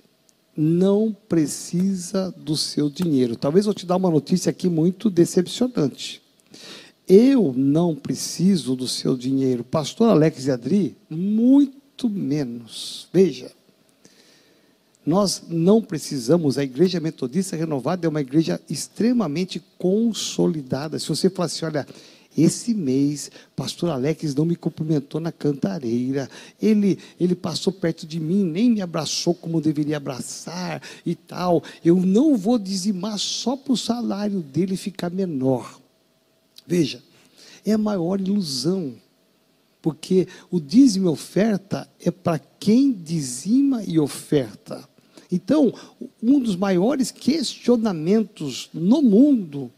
[0.58, 3.36] não precisa do seu dinheiro.
[3.36, 6.22] Talvez eu te dar uma notícia aqui muito decepcionante.
[7.08, 9.64] Eu não preciso do seu dinheiro.
[9.64, 13.08] Pastor Alex e Adri, muito menos.
[13.14, 13.52] Veja,
[15.10, 21.00] nós não precisamos, a igreja metodista renovada é uma igreja extremamente consolidada.
[21.00, 21.88] Se você falar assim, olha,
[22.38, 26.30] esse mês, pastor Alex não me cumprimentou na cantareira.
[26.62, 31.64] Ele, ele passou perto de mim, nem me abraçou como deveria abraçar e tal.
[31.84, 35.80] Eu não vou dizimar só para o salário dele ficar menor.
[36.68, 37.02] Veja,
[37.66, 38.94] é a maior ilusão.
[39.82, 44.89] Porque o dízimo e oferta é para quem dizima e oferta.
[45.32, 45.74] Então,
[46.22, 49.72] um dos maiores questionamentos no mundo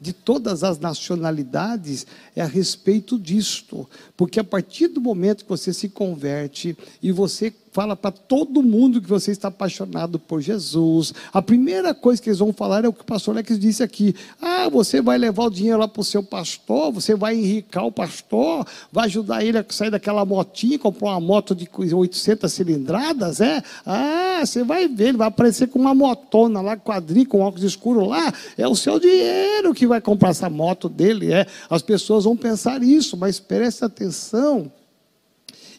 [0.00, 2.06] de todas as nacionalidades
[2.36, 3.88] é a respeito disto.
[4.16, 9.00] Porque a partir do momento que você se converte e você fala para todo mundo
[9.00, 11.12] que você está apaixonado por Jesus.
[11.32, 14.14] A primeira coisa que eles vão falar é o que o pastor Alex disse aqui.
[14.40, 17.92] Ah, você vai levar o dinheiro lá para o seu pastor, você vai enricar o
[17.92, 23.62] pastor, vai ajudar ele a sair daquela motinha, comprar uma moto de 800 cilindradas, é?
[23.84, 28.08] Ah, você vai ver, ele vai aparecer com uma motona lá, quadrinho, com óculos escuros
[28.08, 28.32] lá.
[28.56, 31.46] É o seu dinheiro que vai comprar essa moto dele, é.
[31.68, 34.70] As pessoas vão pensar isso, mas preste atenção.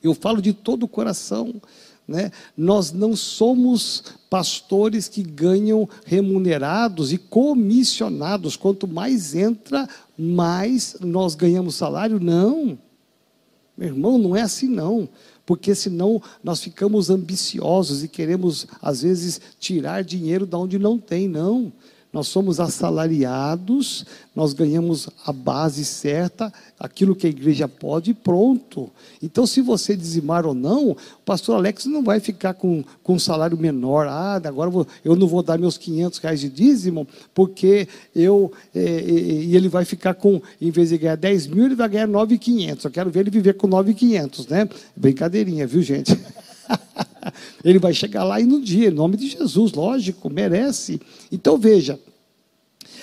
[0.03, 1.55] Eu falo de todo o coração.
[2.07, 2.31] Né?
[2.57, 8.55] Nós não somos pastores que ganham remunerados e comissionados.
[8.55, 9.87] Quanto mais entra,
[10.17, 12.19] mais nós ganhamos salário.
[12.19, 12.77] Não.
[13.77, 15.07] Meu irmão, não é assim não.
[15.45, 21.27] Porque senão nós ficamos ambiciosos e queremos, às vezes, tirar dinheiro de onde não tem.
[21.27, 21.71] Não.
[22.11, 24.03] Nós somos assalariados,
[24.35, 28.89] nós ganhamos a base certa, aquilo que a igreja pode e pronto.
[29.21, 33.19] Então, se você dizimar ou não, o pastor Alex não vai ficar com, com um
[33.19, 34.07] salário menor.
[34.07, 34.71] Ah, agora
[35.05, 38.51] eu não vou dar meus 500 reais de dízimo, porque eu.
[38.73, 42.07] É, e ele vai ficar com, em vez de ganhar 10 mil, ele vai ganhar
[42.07, 42.85] 9,500.
[42.85, 44.67] Eu quero ver ele viver com 9,500, né?
[44.95, 46.19] Brincadeirinha, viu, gente?
[47.63, 51.01] Ele vai chegar lá e no dia, em nome de Jesus, lógico, merece.
[51.31, 51.99] Então veja,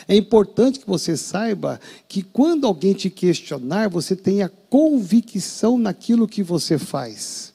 [0.08, 6.42] é importante que você saiba que quando alguém te questionar, você tenha convicção naquilo que
[6.42, 7.52] você faz.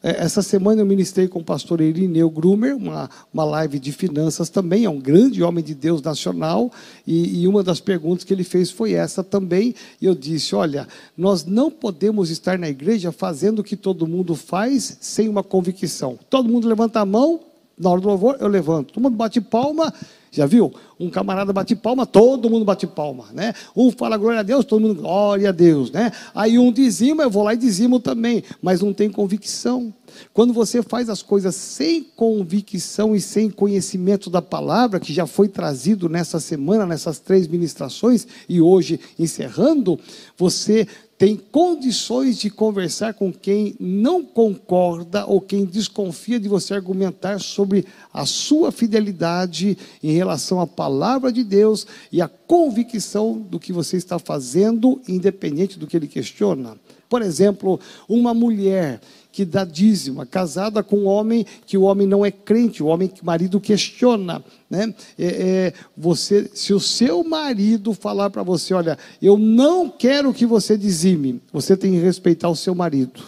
[0.00, 4.48] É, essa semana eu ministrei com o pastor Irineu Grumer, uma, uma live de finanças
[4.48, 6.70] também, é um grande homem de Deus nacional,
[7.04, 10.86] e, e uma das perguntas que ele fez foi essa também, e eu disse, olha,
[11.16, 16.16] nós não podemos estar na igreja fazendo o que todo mundo faz sem uma convicção.
[16.30, 17.40] Todo mundo levanta a mão,
[17.76, 19.92] na hora do louvor eu levanto, todo mundo bate palma,
[20.30, 20.72] já viu?
[20.98, 23.54] Um camarada bate palma, todo mundo bate palma, né?
[23.76, 26.10] Um fala glória a Deus, todo mundo glória a Deus, né?
[26.34, 29.92] Aí um dizima, eu vou lá e dizimo também, mas não tem convicção.
[30.32, 35.48] Quando você faz as coisas sem convicção e sem conhecimento da palavra, que já foi
[35.48, 39.98] trazido nessa semana, nessas três ministrações, e hoje encerrando,
[40.36, 40.86] você
[41.18, 47.84] tem condições de conversar com quem não concorda ou quem desconfia de você argumentar sobre
[48.14, 53.96] a sua fidelidade em relação à palavra de Deus e a convicção do que você
[53.96, 56.76] está fazendo, independente do que ele questiona.
[57.08, 59.00] Por exemplo, uma mulher
[59.30, 63.08] que dá dízimo, casada com um homem que o homem não é crente, o homem
[63.08, 64.42] que o marido questiona.
[64.68, 64.94] Né?
[65.18, 70.46] É, é, você, se o seu marido falar para você, olha, eu não quero que
[70.46, 73.22] você dizime, você tem que respeitar o seu marido.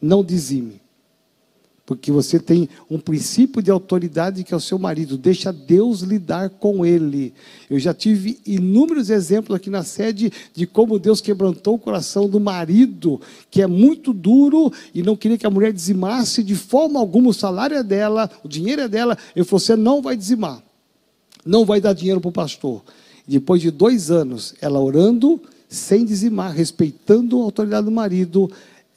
[0.00, 0.85] Não dizime
[1.86, 6.50] porque você tem um princípio de autoridade que é o seu marido, deixa Deus lidar
[6.50, 7.32] com ele.
[7.70, 12.40] Eu já tive inúmeros exemplos aqui na sede de como Deus quebrantou o coração do
[12.40, 17.30] marido, que é muito duro e não queria que a mulher dizimasse de forma alguma
[17.30, 19.16] o salário é dela, o dinheiro é dela.
[19.34, 20.60] Ele falou: você não vai dizimar,
[21.44, 22.82] não vai dar dinheiro para o pastor.
[23.28, 28.50] Depois de dois anos, ela orando, sem dizimar, respeitando a autoridade do marido,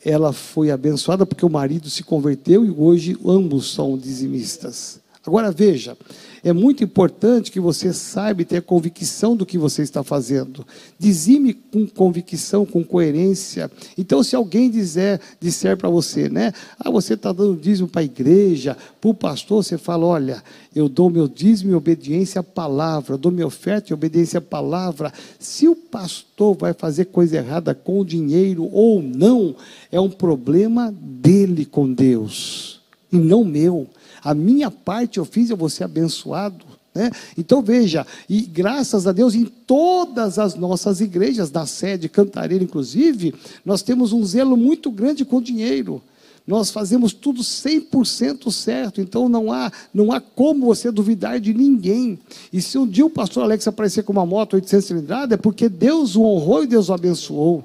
[0.03, 4.99] ela foi abençoada porque o marido se converteu e hoje ambos são dizimistas.
[5.25, 5.97] Agora veja,
[6.43, 10.65] é muito importante que você saiba e tenha convicção do que você está fazendo.
[10.97, 13.69] Dizime com convicção, com coerência.
[13.97, 16.53] Então, se alguém dizer, disser para você, né?
[16.79, 20.43] Ah, você está dando dízimo para a igreja, para o pastor, você fala: olha,
[20.75, 25.11] eu dou meu dízimo e obediência à palavra, dou minha oferta e obediência à palavra.
[25.39, 29.55] Se o pastor vai fazer coisa errada com o dinheiro ou não,
[29.91, 32.81] é um problema dele com Deus,
[33.11, 33.87] e não meu.
[34.23, 36.65] A minha parte eu fiz, eu vou ser abençoado.
[36.93, 37.11] Né?
[37.37, 43.33] Então veja, e graças a Deus, em todas as nossas igrejas, da sede Cantareira inclusive,
[43.63, 46.01] nós temos um zelo muito grande com o dinheiro.
[46.49, 52.17] Nós fazemos tudo 100% certo, então não há, não há como você duvidar de ninguém.
[52.51, 55.69] E se um dia o pastor Alex aparecer com uma moto 800 cilindrada, é porque
[55.69, 57.63] Deus o honrou e Deus o abençoou.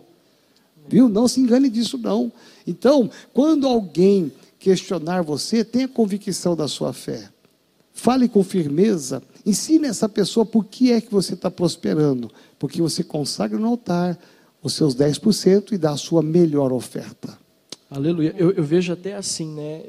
[0.86, 1.08] Viu?
[1.08, 2.30] Não se engane disso, não.
[2.66, 4.30] Então, quando alguém
[4.64, 7.28] questionar você, tenha convicção da sua fé.
[7.92, 9.22] Fale com firmeza.
[9.44, 12.32] Ensine essa pessoa por que é que você está prosperando.
[12.58, 14.18] Porque você consagra no altar
[14.62, 17.38] os seus 10% e dá a sua melhor oferta.
[17.90, 18.34] Aleluia.
[18.38, 19.82] Eu, eu vejo até assim, né?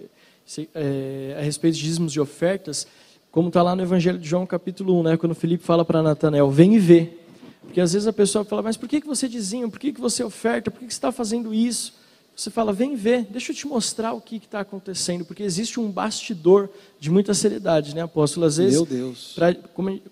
[0.46, 2.86] Se, é, a respeito de dízimos de ofertas,
[3.32, 5.18] como está lá no Evangelho de João, capítulo 1, né?
[5.18, 7.14] Quando Felipe fala para Natanael, vem e vê.
[7.64, 9.68] Porque às vezes a pessoa fala, mas por que, que você dizia?
[9.70, 10.70] Por que, que você oferta?
[10.70, 11.94] Por que, que você está fazendo isso?
[12.36, 15.90] Você fala, vem ver, deixa eu te mostrar o que está acontecendo, porque existe um
[15.90, 16.70] bastidor
[17.00, 18.46] de muita seriedade, né, apóstolo?
[18.46, 19.32] Às vezes, Meu Deus.
[19.34, 19.56] Pra,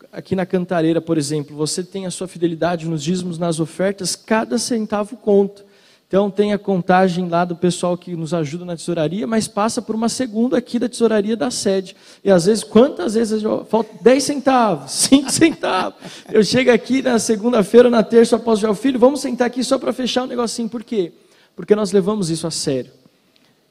[0.09, 4.57] aqui na Cantareira, por exemplo, você tem a sua fidelidade nos dízimos, nas ofertas, cada
[4.57, 5.65] centavo conta.
[6.07, 9.95] Então tem a contagem lá do pessoal que nos ajuda na tesouraria, mas passa por
[9.95, 11.95] uma segunda aqui da tesouraria da sede.
[12.23, 15.95] E às vezes, quantas vezes falta 10 centavos, 5 centavos.
[16.31, 19.91] Eu chego aqui na segunda-feira, na terça, após o filho, vamos sentar aqui só para
[19.91, 20.69] fechar um negocinho.
[20.69, 21.11] Por quê?
[21.55, 22.91] Porque nós levamos isso a sério.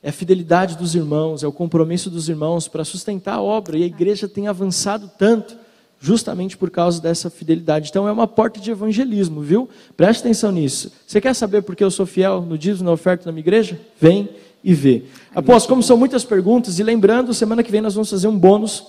[0.02, 3.84] É a fidelidade dos irmãos, é o compromisso dos irmãos para sustentar a obra, e
[3.84, 5.56] a igreja tem avançado tanto,
[6.00, 7.88] justamente por causa dessa fidelidade.
[7.88, 9.68] Então é uma porta de evangelismo, viu?
[9.96, 10.90] Preste atenção nisso.
[11.06, 13.80] Você quer saber por que eu sou fiel no dízimo, na oferta da minha igreja?
[14.00, 14.28] Vem
[14.64, 15.10] e ver.
[15.32, 18.84] Após, como são muitas perguntas, e lembrando, semana que vem nós vamos fazer um bônus.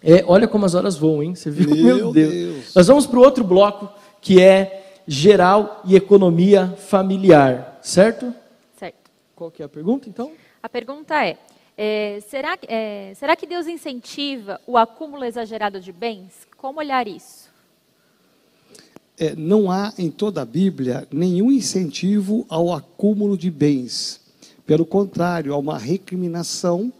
[0.00, 1.34] É, olha como as horas voam, hein?
[1.34, 1.70] Você viu?
[1.70, 2.32] Meu Meu Deus.
[2.32, 2.74] Deus.
[2.74, 3.88] Nós vamos para o outro bloco,
[4.20, 8.34] que é geral e economia familiar, certo?
[8.78, 9.10] Certo.
[9.36, 10.32] Qual que é a pergunta, então?
[10.62, 11.36] A pergunta é,
[11.76, 16.46] é, será, é, será que Deus incentiva o acúmulo exagerado de bens?
[16.56, 17.52] Como olhar isso?
[19.18, 24.20] É, não há em toda a Bíblia nenhum incentivo ao acúmulo de bens.
[24.66, 26.92] Pelo contrário, há uma recriminação,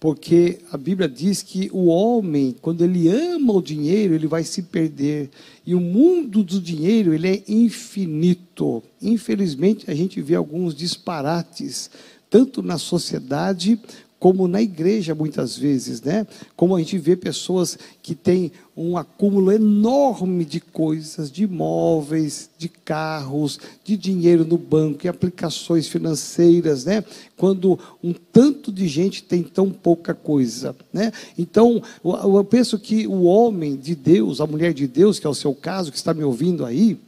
[0.00, 4.62] porque a Bíblia diz que o homem, quando ele ama o dinheiro, ele vai se
[4.62, 5.28] perder.
[5.66, 8.82] E o mundo do dinheiro, ele é infinito.
[9.00, 11.90] Infelizmente, a gente vê alguns disparates,
[12.30, 13.78] tanto na sociedade
[14.20, 16.26] como na igreja muitas vezes, né?
[16.54, 22.68] Como a gente vê pessoas que têm um acúmulo enorme de coisas, de imóveis, de
[22.68, 27.02] carros, de dinheiro no banco, e aplicações financeiras, né?
[27.34, 31.10] Quando um tanto de gente tem tão pouca coisa, né?
[31.38, 35.34] Então, eu penso que o homem de Deus, a mulher de Deus, que é o
[35.34, 36.98] seu caso, que está me ouvindo aí,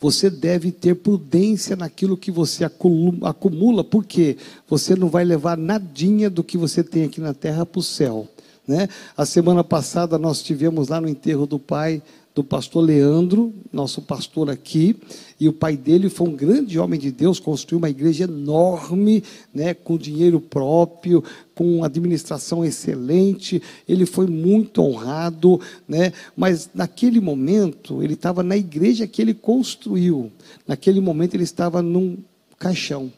[0.00, 6.42] você deve ter prudência naquilo que você acumula, porque você não vai levar nadinha do
[6.42, 8.26] que você tem aqui na terra para o céu.
[8.66, 8.88] Né?
[9.16, 12.02] A semana passada nós tivemos lá no enterro do pai
[12.34, 14.96] do pastor Leandro, nosso pastor aqui,
[15.38, 19.74] e o pai dele foi um grande homem de Deus, construiu uma igreja enorme, né,
[19.74, 21.24] com dinheiro próprio,
[21.54, 29.06] com administração excelente, ele foi muito honrado, né, mas naquele momento ele estava na igreja
[29.06, 30.30] que ele construiu,
[30.66, 32.16] naquele momento ele estava num
[32.58, 33.12] caixão.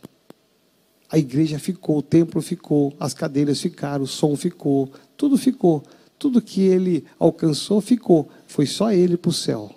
[1.11, 5.83] A igreja ficou, o templo ficou, as cadeiras ficaram, o som ficou, tudo ficou
[6.23, 9.75] tudo que ele alcançou ficou, foi só ele para o céu.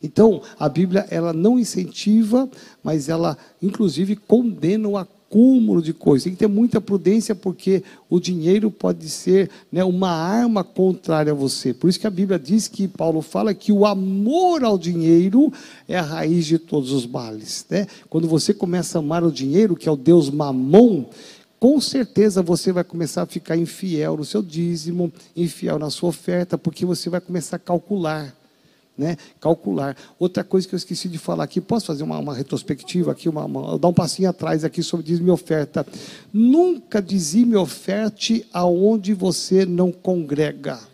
[0.00, 2.48] Então, a Bíblia ela não incentiva,
[2.80, 6.22] mas ela inclusive condena o acúmulo de coisas.
[6.22, 11.34] Tem que ter muita prudência porque o dinheiro pode ser né, uma arma contrária a
[11.34, 11.74] você.
[11.74, 15.52] Por isso que a Bíblia diz que Paulo fala que o amor ao dinheiro
[15.88, 17.66] é a raiz de todos os males.
[17.68, 17.88] Né?
[18.08, 21.06] Quando você começa a amar o dinheiro, que é o Deus mamon,
[21.60, 26.56] com certeza você vai começar a ficar infiel no seu dízimo, infiel na sua oferta,
[26.56, 28.34] porque você vai começar a calcular.
[28.96, 29.18] Né?
[29.38, 29.96] Calcular.
[30.18, 33.44] Outra coisa que eu esqueci de falar aqui, posso fazer uma, uma retrospectiva aqui, uma,
[33.44, 35.86] uma, dar um passinho atrás aqui sobre dízimo e oferta.
[36.32, 40.89] Nunca dizime oferte aonde você não congrega.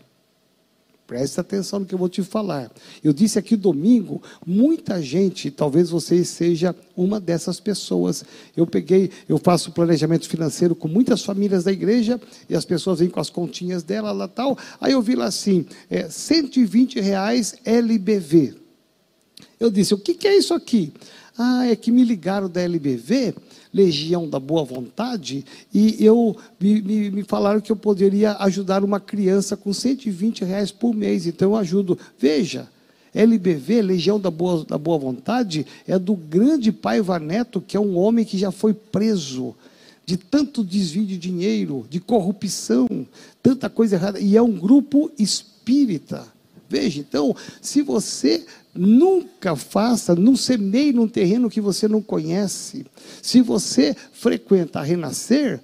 [1.06, 2.70] Preste atenção no que eu vou te falar.
[3.02, 8.24] Eu disse aqui domingo, muita gente, talvez você seja uma dessas pessoas.
[8.56, 13.08] Eu peguei, eu faço planejamento financeiro com muitas famílias da igreja e as pessoas vêm
[13.08, 14.58] com as continhas dela lá tal.
[14.80, 18.54] Aí eu vi lá assim, é, 120 reais LBV.
[19.60, 20.92] Eu disse, o que, que é isso aqui?
[21.38, 23.34] Ah, é que me ligaram da LBV
[23.76, 28.98] Legião da Boa Vontade, e eu me, me, me, falaram que eu poderia ajudar uma
[28.98, 31.98] criança com 120 reais por mês, então eu ajudo.
[32.18, 32.70] Veja,
[33.14, 37.98] LBV, Legião da Boa, da Boa Vontade, é do grande pai Vaneto, que é um
[37.98, 39.54] homem que já foi preso
[40.06, 42.88] de tanto desvio de dinheiro, de corrupção,
[43.42, 46.26] tanta coisa errada, e é um grupo espírita.
[46.68, 48.44] Veja, então, se você
[48.76, 52.84] Nunca faça, não semeie num terreno que você não conhece.
[53.22, 55.60] Se você frequenta a Renascer,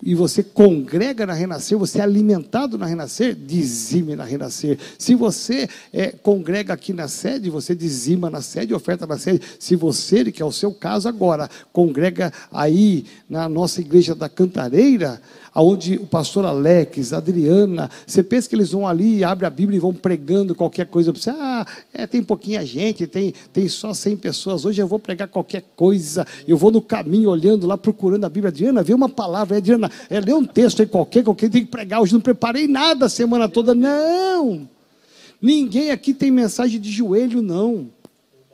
[0.00, 4.78] e você congrega na Renascer, você é alimentado na Renascer, dizime na Renascer.
[4.96, 9.42] Se você é, congrega aqui na sede, você dizima na sede, oferta na sede.
[9.58, 15.20] Se você, que é o seu caso agora, congrega aí na nossa igreja da Cantareira,
[15.52, 19.80] aonde o pastor Alex, Adriana, você pensa que eles vão ali, abrem a Bíblia e
[19.80, 21.30] vão pregando qualquer coisa para você.
[21.30, 24.64] Ah, é, tem pouquinha gente, tem, tem só 100 pessoas.
[24.64, 26.26] Hoje eu vou pregar qualquer coisa.
[26.46, 28.48] Eu vou no caminho olhando lá, procurando a Bíblia.
[28.48, 29.56] Adriana, vê uma palavra.
[29.56, 32.00] Adriana, é, lê um texto aí qualquer, qualquer, tem que pregar.
[32.00, 33.74] Hoje não preparei nada a semana toda.
[33.74, 34.68] Não!
[35.40, 37.88] Ninguém aqui tem mensagem de joelho, não.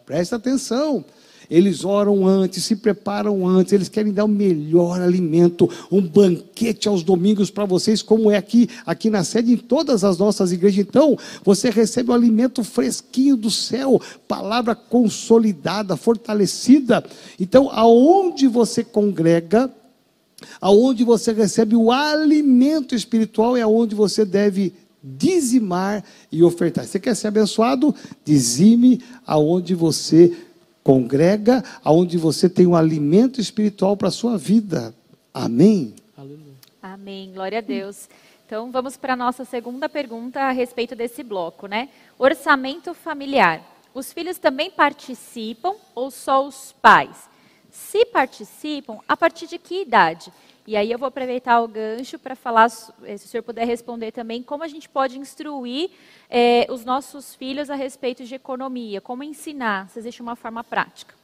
[0.05, 1.05] Presta atenção.
[1.51, 7.03] Eles oram antes, se preparam antes, eles querem dar o melhor alimento, um banquete aos
[7.03, 10.87] domingos para vocês, como é aqui, aqui na sede, em todas as nossas igrejas.
[10.87, 17.05] Então, você recebe o alimento fresquinho do céu, palavra consolidada, fortalecida.
[17.39, 19.71] Então, aonde você congrega,
[20.61, 24.73] aonde você recebe o alimento espiritual, é aonde você deve
[25.03, 26.87] dizimar e ofertar.
[26.87, 27.95] Você quer ser abençoado?
[28.25, 30.33] Dizime aonde você
[30.85, 34.95] Congrega aonde você tem um alimento espiritual para a sua vida.
[35.33, 35.95] Amém?
[36.15, 36.53] Aleluia.
[36.83, 37.33] Amém.
[37.33, 38.07] Glória a Deus.
[38.47, 41.89] Então vamos para a nossa segunda pergunta a respeito desse bloco, né?
[42.19, 43.65] Orçamento familiar.
[43.95, 47.31] Os filhos também participam ou só os pais?
[47.71, 50.31] Se participam, a partir de que idade?
[50.67, 52.73] E aí eu vou aproveitar o gancho para falar,
[53.05, 55.91] eh, se o senhor puder responder também, como a gente pode instruir
[56.31, 61.15] eh, os nossos filhos a respeito de economia, como ensinar, se existe uma forma prática.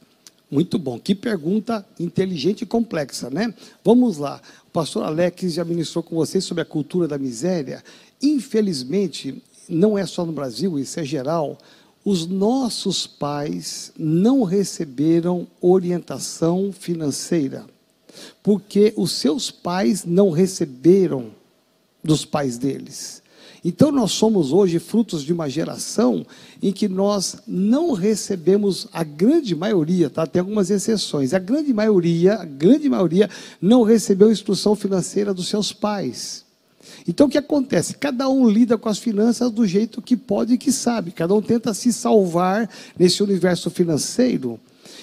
[0.49, 0.99] Muito bom.
[0.99, 3.53] Que pergunta inteligente e complexa, né?
[3.83, 4.41] Vamos lá.
[4.67, 7.83] O pastor Alex já ministrou com vocês sobre a cultura da miséria.
[8.21, 11.57] Infelizmente, não é só no Brasil, isso é geral.
[12.03, 17.65] Os nossos pais não receberam orientação financeira,
[18.41, 21.31] porque os seus pais não receberam
[22.03, 23.21] dos pais deles.
[23.63, 26.25] Então, nós somos hoje frutos de uma geração
[26.63, 30.25] em que nós não recebemos, a grande maioria, tá?
[30.25, 33.29] tem algumas exceções, a grande maioria, a grande maioria
[33.61, 36.43] não recebeu instrução financeira dos seus pais.
[37.07, 37.93] Então, o que acontece?
[37.95, 41.41] Cada um lida com as finanças do jeito que pode e que sabe, cada um
[41.41, 44.59] tenta se salvar nesse universo financeiro.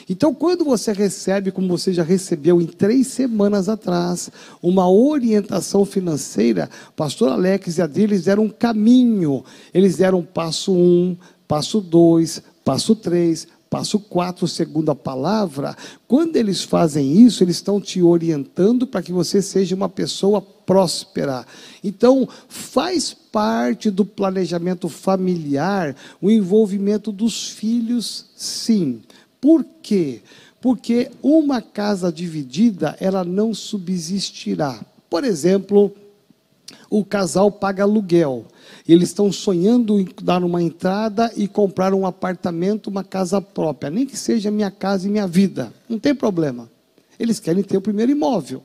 [0.09, 4.31] Então, quando você recebe, como você já recebeu em três semanas atrás,
[4.63, 9.45] uma orientação financeira, pastor Alex e Adri, eles deram um caminho.
[9.75, 15.77] Eles deram passo um, passo dois, passo três, passo quatro, segundo a palavra.
[16.07, 21.47] Quando eles fazem isso, eles estão te orientando para que você seja uma pessoa próspera.
[21.85, 29.03] Então, faz parte do planejamento familiar o envolvimento dos filhos, sim.
[29.41, 30.23] Por quê?
[30.61, 34.81] Porque uma casa dividida, ela não subsistirá.
[35.09, 35.95] Por exemplo,
[36.91, 38.47] o casal paga aluguel.
[38.87, 44.07] Eles estão sonhando em dar uma entrada e comprar um apartamento, uma casa própria, nem
[44.07, 45.73] que seja minha casa e minha vida.
[45.89, 46.69] Não tem problema.
[47.19, 48.63] Eles querem ter o primeiro imóvel.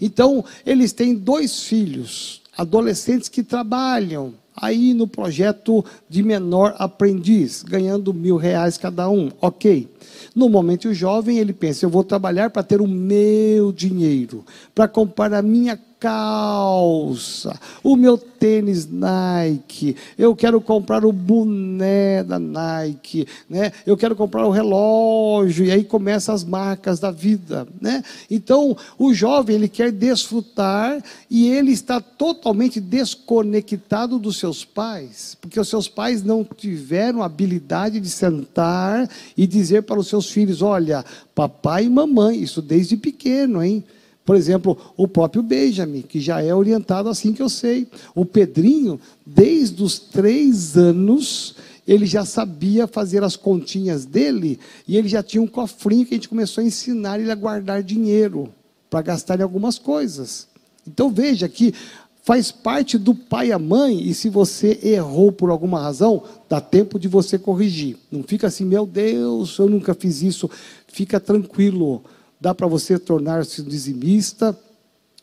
[0.00, 8.12] Então, eles têm dois filhos, adolescentes que trabalham, aí no projeto de menor aprendiz, ganhando
[8.12, 9.30] mil reais cada um.
[9.40, 9.88] Ok.
[10.34, 14.44] No momento o jovem ele pensa: eu vou trabalhar para ter o meu dinheiro,
[14.74, 22.40] para comprar a minha calça, o meu tênis Nike, eu quero comprar o boné da
[22.40, 23.70] Nike, né?
[23.86, 27.68] eu quero comprar o relógio, e aí começam as marcas da vida.
[27.80, 28.02] Né?
[28.28, 31.00] Então, o jovem ele quer desfrutar
[31.30, 38.00] e ele está totalmente desconectado dos seus pais, porque os seus pais não tiveram habilidade
[38.00, 43.62] de sentar e dizer para os seus filhos: olha, papai e mamãe, isso desde pequeno,
[43.62, 43.84] hein?
[44.24, 47.86] Por exemplo, o próprio Benjamin, que já é orientado assim que eu sei.
[48.14, 55.08] O Pedrinho, desde os três anos, ele já sabia fazer as continhas dele e ele
[55.08, 58.48] já tinha um cofrinho que a gente começou a ensinar ele a guardar dinheiro
[58.88, 60.46] para gastar em algumas coisas.
[60.86, 61.74] Então veja que
[62.22, 66.60] faz parte do pai e a mãe, e se você errou por alguma razão, dá
[66.60, 67.96] tempo de você corrigir.
[68.10, 70.50] Não fica assim, meu Deus, eu nunca fiz isso.
[70.86, 72.02] Fica tranquilo
[72.42, 74.58] dá para você tornar-se dizimista,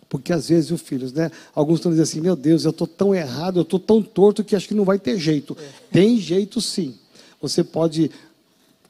[0.07, 1.29] porque às vezes os filhos, né?
[1.53, 4.55] Alguns estão dizendo assim: meu Deus, eu estou tão errado, eu estou tão torto que
[4.55, 5.55] acho que não vai ter jeito.
[5.59, 5.69] É.
[5.91, 6.95] Tem jeito sim.
[7.41, 8.09] Você pode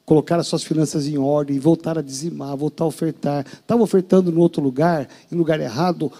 [0.06, 3.44] colocar as suas finanças em ordem, voltar a dizimar, voltar a ofertar.
[3.44, 6.10] Estava ofertando no outro lugar, em lugar errado,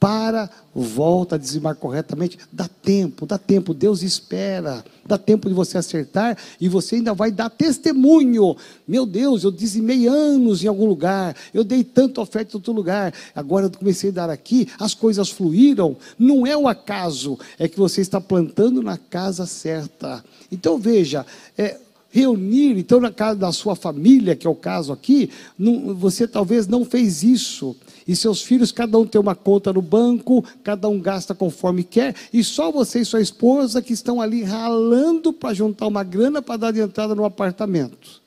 [0.00, 2.38] para, volta a dizimar corretamente.
[2.52, 3.74] Dá tempo, dá tempo.
[3.74, 4.84] Deus espera.
[5.04, 8.56] Dá tempo de você acertar e você ainda vai dar testemunho.
[8.86, 11.34] Meu Deus, eu dizimei anos em algum lugar.
[11.52, 13.12] Eu dei tanta oferta em outro lugar.
[13.34, 14.68] Agora eu comecei a dar aqui.
[14.78, 15.96] As coisas fluíram.
[16.18, 17.38] Não é o acaso.
[17.58, 20.24] É que você está plantando na casa certa.
[20.52, 21.26] Então veja.
[21.56, 21.78] É,
[22.10, 26.66] reunir, então, na casa da sua família, que é o caso aqui, não, você talvez
[26.66, 27.76] não fez isso
[28.08, 32.14] e seus filhos, cada um tem uma conta no banco, cada um gasta conforme quer,
[32.32, 36.56] e só você e sua esposa que estão ali ralando para juntar uma grana para
[36.56, 38.22] dar de entrada no apartamento.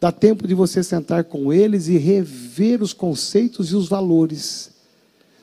[0.00, 4.70] Dá tempo de você sentar com eles e rever os conceitos e os valores.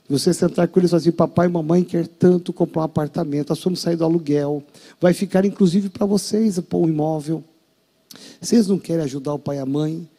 [0.09, 3.49] Você sentar com eles e falar assim, papai e mamãe quer tanto comprar um apartamento,
[3.49, 4.63] nós vamos sair do aluguel,
[4.99, 7.43] vai ficar inclusive para vocês pôr um imóvel.
[8.41, 10.09] Vocês não querem ajudar o pai e a mãe?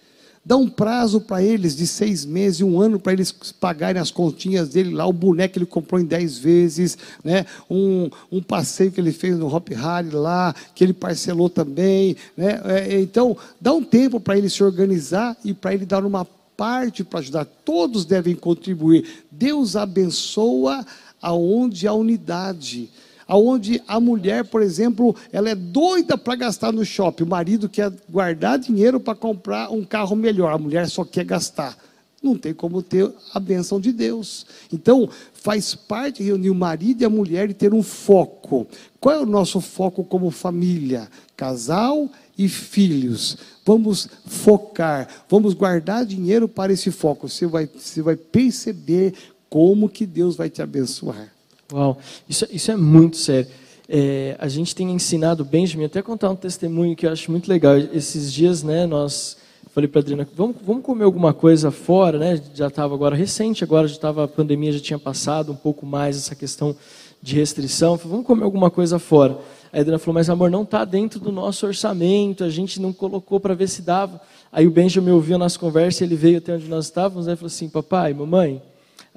[0.49, 3.31] Dá um prazo para eles de seis meses, um ano, para eles
[3.61, 7.45] pagarem as continhas dele lá, o boneco que ele comprou em dez vezes, né?
[7.69, 12.17] um, um passeio que ele fez no Hop Harry lá, que ele parcelou também.
[12.35, 12.63] Né?
[12.65, 16.25] É, então, dá um tempo para ele se organizar e para ele dar uma
[16.57, 17.45] parte para ajudar.
[17.45, 19.27] Todos devem contribuir.
[19.31, 20.83] Deus abençoa
[21.21, 22.89] aonde há unidade
[23.29, 27.93] aonde a mulher, por exemplo, ela é doida para gastar no shopping, o marido quer
[28.09, 31.77] guardar dinheiro para comprar um carro melhor, a mulher só quer gastar.
[32.21, 34.45] Não tem como ter a bênção de Deus.
[34.73, 38.67] Então, faz parte reunir o marido e a mulher e ter um foco.
[38.99, 41.09] Qual é o nosso foco como família?
[41.37, 43.37] Casal e filhos.
[43.65, 47.29] Vamos focar, vamos guardar dinheiro para esse foco.
[47.29, 49.15] Você vai, você vai perceber
[49.49, 51.38] como que Deus vai te abençoar.
[51.73, 51.99] Uau,
[52.29, 53.51] isso, isso é muito sério.
[53.89, 57.77] É, a gente tem ensinado, Benjamin, até contar um testemunho que eu acho muito legal.
[57.77, 59.37] Esses dias, né, nós
[59.79, 62.41] falei para Adriana, vamos, vamos comer alguma coisa fora, né?
[62.55, 66.17] Já estava agora recente, agora já estava a pandemia já tinha passado um pouco mais
[66.17, 66.75] essa questão
[67.23, 67.97] de restrição.
[67.97, 69.39] Falei, vamos comer alguma coisa fora.
[69.73, 73.39] A Adriana falou, mas amor, não está dentro do nosso orçamento, a gente não colocou
[73.39, 74.21] para ver se dava.
[74.51, 77.37] Aí o Benjamin ouviu a nossa conversa, ele veio até onde nós estávamos, né, e
[77.37, 78.63] falou assim, papai, mamãe,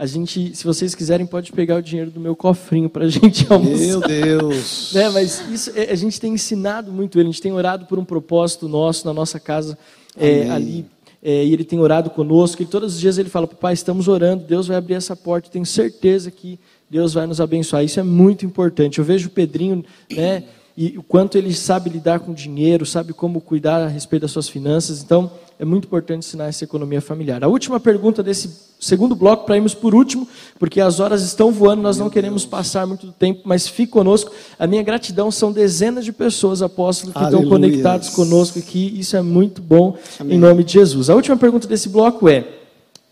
[0.01, 3.45] a gente, se vocês quiserem, pode pegar o dinheiro do meu cofrinho para a gente
[3.47, 3.77] almoçar.
[3.77, 4.93] Meu Deus!
[4.97, 7.99] né, mas isso, é, a gente tem ensinado muito ele, a gente tem orado por
[7.99, 9.77] um propósito nosso na nossa casa
[10.17, 10.87] é, ali.
[11.21, 14.43] É, e ele tem orado conosco, e todos os dias ele fala, papai, estamos orando,
[14.43, 17.83] Deus vai abrir essa porta, tenho certeza que Deus vai nos abençoar.
[17.83, 18.97] Isso é muito importante.
[18.97, 20.45] Eu vejo o Pedrinho, né,
[20.81, 24.49] e o quanto ele sabe lidar com dinheiro, sabe como cuidar a respeito das suas
[24.49, 25.03] finanças.
[25.03, 25.29] Então,
[25.59, 27.43] é muito importante ensinar essa economia familiar.
[27.43, 30.27] A última pergunta desse segundo bloco, para irmos por último,
[30.57, 34.31] porque as horas estão voando, nós não queremos passar muito tempo, mas fique conosco.
[34.57, 37.43] A minha gratidão são dezenas de pessoas, apóstolos, que Aleluia.
[37.43, 38.91] estão conectados conosco aqui.
[38.97, 40.35] Isso é muito bom, Amém.
[40.35, 41.11] em nome de Jesus.
[41.11, 42.43] A última pergunta desse bloco é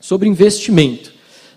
[0.02, 1.12] sobre investimento.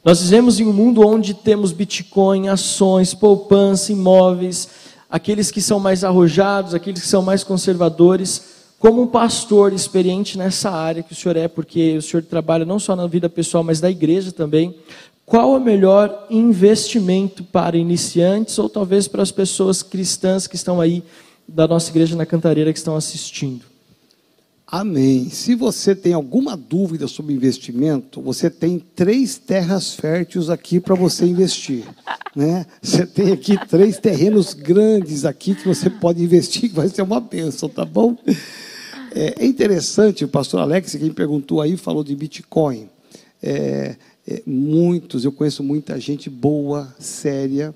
[0.04, 4.68] Nós vivemos em um mundo onde temos Bitcoin, ações, poupança, imóveis,
[5.12, 8.62] aqueles que são mais arrojados, aqueles que são mais conservadores.
[8.78, 12.78] Como um pastor experiente nessa área que o senhor é, porque o senhor trabalha não
[12.78, 14.74] só na vida pessoal, mas da igreja também,
[15.26, 20.80] qual é o melhor investimento para iniciantes ou talvez para as pessoas cristãs que estão
[20.80, 21.04] aí
[21.46, 23.71] da nossa igreja na Cantareira que estão assistindo?
[24.72, 25.28] Amém.
[25.28, 31.26] Se você tem alguma dúvida sobre investimento, você tem três terras férteis aqui para você
[31.26, 31.84] investir.
[32.34, 32.64] Né?
[32.80, 37.20] Você tem aqui três terrenos grandes aqui que você pode investir, que vai ser uma
[37.20, 38.16] bênção, tá bom?
[39.14, 42.88] É, é interessante, o pastor Alex, quem perguntou aí, falou de Bitcoin.
[43.42, 43.96] É,
[44.26, 47.74] é, muitos, eu conheço muita gente boa, séria,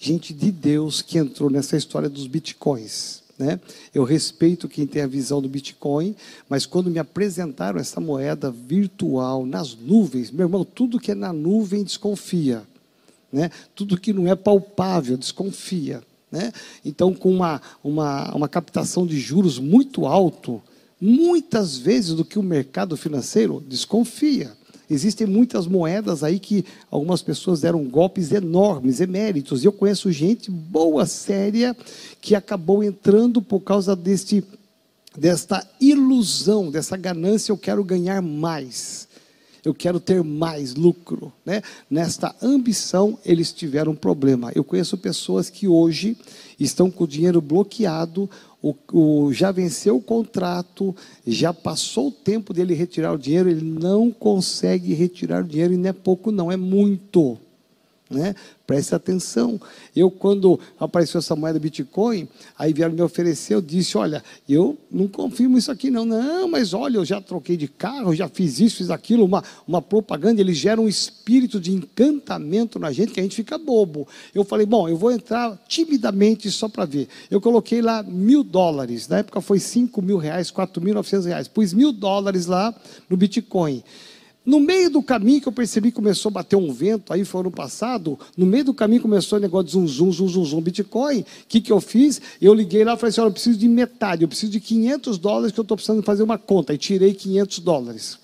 [0.00, 3.21] gente de Deus que entrou nessa história dos Bitcoins.
[3.38, 3.58] Né?
[3.94, 6.14] Eu respeito quem tem a visão do Bitcoin,
[6.48, 11.32] mas quando me apresentaram essa moeda virtual nas nuvens, meu irmão, tudo que é na
[11.32, 12.62] nuvem desconfia.
[13.32, 13.50] Né?
[13.74, 16.02] Tudo que não é palpável desconfia.
[16.30, 16.52] Né?
[16.84, 20.62] Então, com uma, uma, uma captação de juros muito alto,
[21.00, 24.52] muitas vezes do que o mercado financeiro desconfia.
[24.90, 29.64] Existem muitas moedas aí que algumas pessoas deram golpes enormes, eméritos.
[29.64, 31.76] Eu conheço gente boa, séria,
[32.20, 34.44] que acabou entrando por causa deste,
[35.16, 39.08] desta ilusão, dessa ganância, eu quero ganhar mais.
[39.64, 41.32] Eu quero ter mais lucro.
[41.46, 41.62] Né?
[41.88, 44.50] Nesta ambição, eles tiveram um problema.
[44.54, 46.16] Eu conheço pessoas que hoje
[46.58, 48.28] estão com o dinheiro bloqueado
[48.62, 50.94] o, o, já venceu o contrato,
[51.26, 55.76] já passou o tempo dele retirar o dinheiro, ele não consegue retirar o dinheiro, e
[55.76, 57.36] não é pouco, não, é muito.
[58.12, 58.34] Né?
[58.66, 59.60] Preste atenção.
[59.94, 65.08] Eu, quando apareceu essa moeda Bitcoin, aí vieram me oferecer, eu disse: Olha, eu não
[65.08, 66.04] confirmo isso aqui, não.
[66.04, 69.82] Não, mas olha, eu já troquei de carro, já fiz isso, fiz aquilo, uma, uma
[69.82, 70.40] propaganda.
[70.40, 74.06] Eles geram um espírito de encantamento na gente que a gente fica bobo.
[74.34, 77.08] Eu falei: Bom, eu vou entrar timidamente só para ver.
[77.30, 81.48] Eu coloquei lá mil dólares, na época foi cinco mil reais, quatro mil novecentos reais.
[81.48, 82.74] Pus mil dólares lá
[83.10, 83.82] no Bitcoin.
[84.44, 87.42] No meio do caminho que eu percebi que começou a bater um vento, aí foi
[87.42, 90.60] ano passado, no meio do caminho começou o negócio de zum, zum, zum, zum, zum
[90.60, 91.20] Bitcoin.
[91.20, 92.20] O que, que eu fiz?
[92.40, 95.18] Eu liguei lá e falei assim, olha, eu preciso de metade, eu preciso de 500
[95.18, 96.74] dólares que eu estou precisando fazer uma conta.
[96.74, 98.18] E tirei 500 dólares.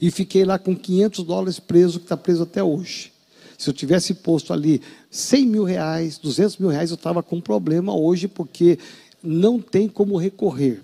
[0.00, 3.12] E fiquei lá com 500 dólares preso, que está preso até hoje.
[3.58, 7.40] Se eu tivesse posto ali 100 mil reais, 200 mil reais, eu estava com um
[7.40, 8.78] problema hoje, porque
[9.22, 10.82] não tem como recorrer.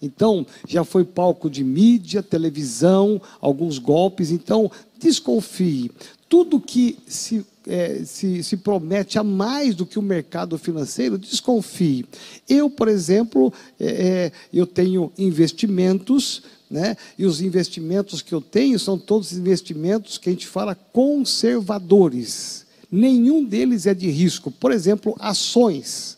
[0.00, 4.30] Então, já foi palco de mídia, televisão, alguns golpes.
[4.30, 5.90] Então, desconfie.
[6.28, 12.04] Tudo que se, é, se, se, promete a mais do que o mercado financeiro, desconfie.
[12.48, 16.96] Eu, por exemplo, é, é, eu tenho investimentos, né?
[17.18, 22.66] e os investimentos que eu tenho são todos investimentos que a gente fala conservadores.
[22.90, 24.50] Nenhum deles é de risco.
[24.50, 26.17] Por exemplo, ações.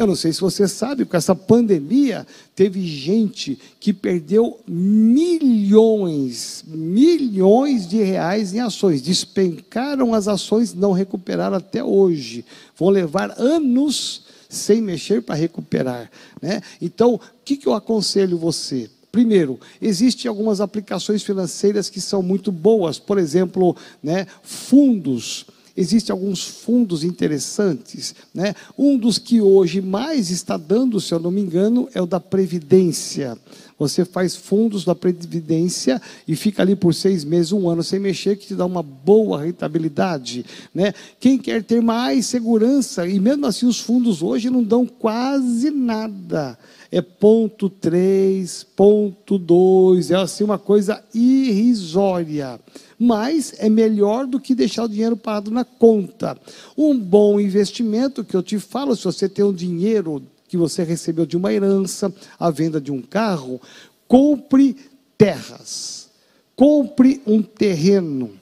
[0.00, 7.86] Eu não sei se você sabe, com essa pandemia, teve gente que perdeu milhões, milhões
[7.86, 9.02] de reais em ações.
[9.02, 12.46] Despencaram as ações, não recuperaram até hoje.
[12.78, 16.10] Vão levar anos sem mexer para recuperar.
[16.40, 16.62] Né?
[16.80, 18.88] Então, o que, que eu aconselho você?
[19.12, 25.44] Primeiro, existem algumas aplicações financeiras que são muito boas, por exemplo, né, fundos
[25.76, 28.14] Existem alguns fundos interessantes.
[28.34, 28.54] Né?
[28.76, 32.20] Um dos que hoje mais está dando, se eu não me engano, é o da
[32.20, 33.36] Previdência.
[33.78, 38.36] Você faz fundos da Previdência e fica ali por seis meses, um ano sem mexer,
[38.36, 40.44] que te dá uma boa rentabilidade.
[40.74, 40.92] Né?
[41.18, 46.58] Quem quer ter mais segurança, e mesmo assim os fundos hoje não dão quase nada.
[46.92, 52.58] É ponto 3, ponto 2, é assim uma coisa irrisória
[53.02, 56.36] mas é melhor do que deixar o dinheiro parado na conta.
[56.76, 61.24] Um bom investimento que eu te falo, se você tem um dinheiro que você recebeu
[61.24, 63.58] de uma herança, a venda de um carro,
[64.06, 64.76] compre
[65.16, 66.10] terras,
[66.54, 68.32] compre um terreno,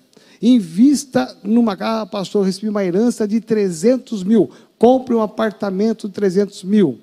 [0.42, 6.64] invista numa ah, pastor, recebi uma herança de 300 mil, compre um apartamento de 300
[6.64, 6.98] mil.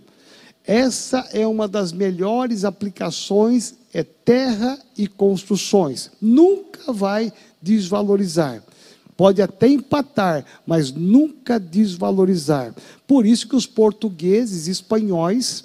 [0.67, 6.11] Essa é uma das melhores aplicações, é terra e construções.
[6.19, 8.63] Nunca vai desvalorizar.
[9.15, 12.73] Pode até empatar, mas nunca desvalorizar.
[13.07, 15.63] Por isso que os portugueses, espanhóis,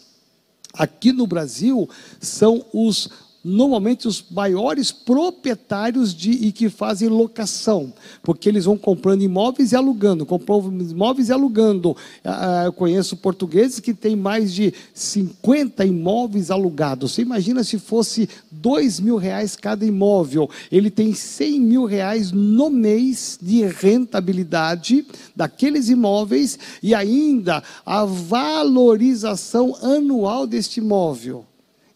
[0.73, 1.89] aqui no Brasil,
[2.21, 3.09] são os
[3.43, 9.76] normalmente os maiores proprietários de, e que fazem locação, porque eles vão comprando imóveis e
[9.76, 11.97] alugando, comprando imóveis e alugando.
[12.22, 17.12] Ah, ah, eu conheço portugueses que têm mais de 50 imóveis alugados.
[17.12, 22.68] Você imagina se fosse dois mil reais cada imóvel, ele tem 100 mil reais no
[22.68, 31.47] mês de rentabilidade daqueles imóveis e ainda a valorização anual deste imóvel.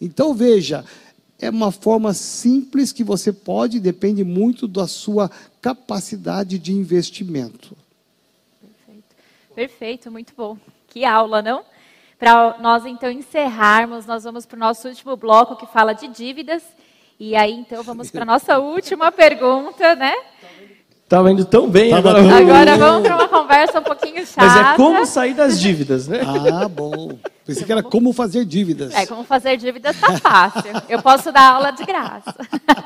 [0.00, 0.84] Então veja,
[1.44, 5.30] é uma forma simples que você pode, depende muito da sua
[5.60, 7.76] capacidade de investimento.
[8.60, 9.16] Perfeito,
[9.54, 10.56] Perfeito muito bom.
[10.88, 11.62] Que aula, não?
[12.18, 16.62] Para nós então encerrarmos, nós vamos para o nosso último bloco que fala de dívidas.
[17.20, 20.14] E aí então vamos para a nossa última pergunta, né?
[21.04, 21.90] Estava indo tão bem.
[21.90, 24.40] Tava agora, agora vamos para uma conversa um pouquinho chata.
[24.46, 26.20] Mas é como sair das dívidas, né?
[26.22, 27.18] Ah, bom.
[27.44, 28.94] Pensei que era como fazer dívidas.
[28.94, 30.72] É, como fazer dívidas tá fácil.
[30.88, 32.34] Eu posso dar aula de graça.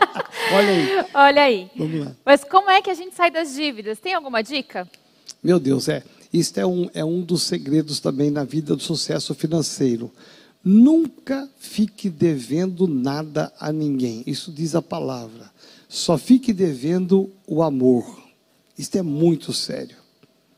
[0.52, 1.04] Olha aí.
[1.14, 1.70] Olha aí.
[1.76, 2.12] Vamos lá.
[2.24, 4.00] Mas como é que a gente sai das dívidas?
[4.00, 4.88] Tem alguma dica?
[5.42, 6.02] Meu Deus, é.
[6.32, 10.10] Isso é um, é um dos segredos também na vida do sucesso financeiro.
[10.62, 14.24] Nunca fique devendo nada a ninguém.
[14.26, 15.50] Isso diz a palavra.
[15.88, 18.22] Só fique devendo o amor.
[18.76, 19.96] Isso é muito sério.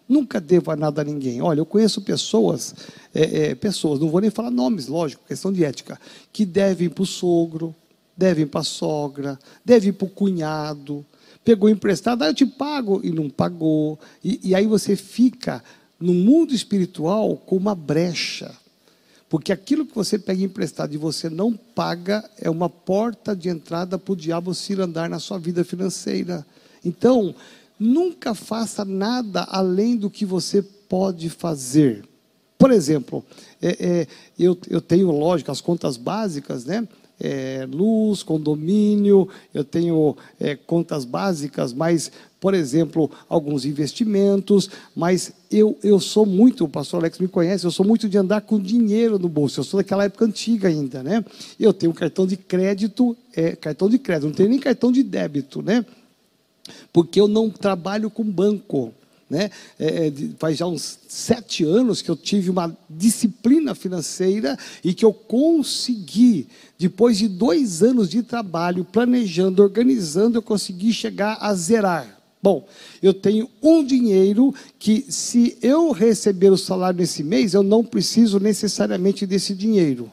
[0.09, 1.41] Nunca deva nada a ninguém.
[1.41, 2.75] Olha, eu conheço pessoas,
[3.15, 5.99] é, é, pessoas, não vou nem falar nomes, lógico, questão de ética,
[6.33, 7.73] que devem para o sogro,
[8.17, 11.07] devem para a sogra, devem para o cunhado,
[11.45, 14.01] pegou emprestado, ah, eu te pago, e não pagou.
[14.23, 15.63] E, e aí você fica
[15.99, 18.53] no mundo espiritual com uma brecha.
[19.31, 23.97] Porque aquilo que você pega emprestado e você não paga é uma porta de entrada
[23.97, 26.45] para o diabo se andar na sua vida financeira.
[26.85, 27.33] Então,
[27.79, 32.05] nunca faça nada além do que você pode fazer.
[32.59, 33.25] Por exemplo,
[33.63, 34.07] é, é,
[34.37, 36.87] eu, eu tenho, lógico, as contas básicas, né?
[37.21, 42.11] É, luz, condomínio, eu tenho é, contas básicas, mas,
[42.41, 47.71] por exemplo, alguns investimentos, mas eu, eu sou muito, o pastor Alex me conhece, eu
[47.71, 51.25] sou muito de andar com dinheiro no bolso, eu sou daquela época antiga ainda, né?
[51.59, 55.61] Eu tenho cartão de crédito, é, cartão de crédito, não tenho nem cartão de débito,
[55.61, 55.85] né?
[56.93, 58.93] porque eu não trabalho com banco.
[59.31, 59.49] Né?
[59.79, 65.05] É, é faz já uns sete anos que eu tive uma disciplina financeira e que
[65.05, 72.21] eu consegui, depois de dois anos de trabalho, planejando, organizando, eu consegui chegar a zerar.
[72.43, 72.67] Bom,
[73.03, 78.41] eu tenho um dinheiro que, se eu receber o salário nesse mês, eu não preciso
[78.41, 80.11] necessariamente desse dinheiro.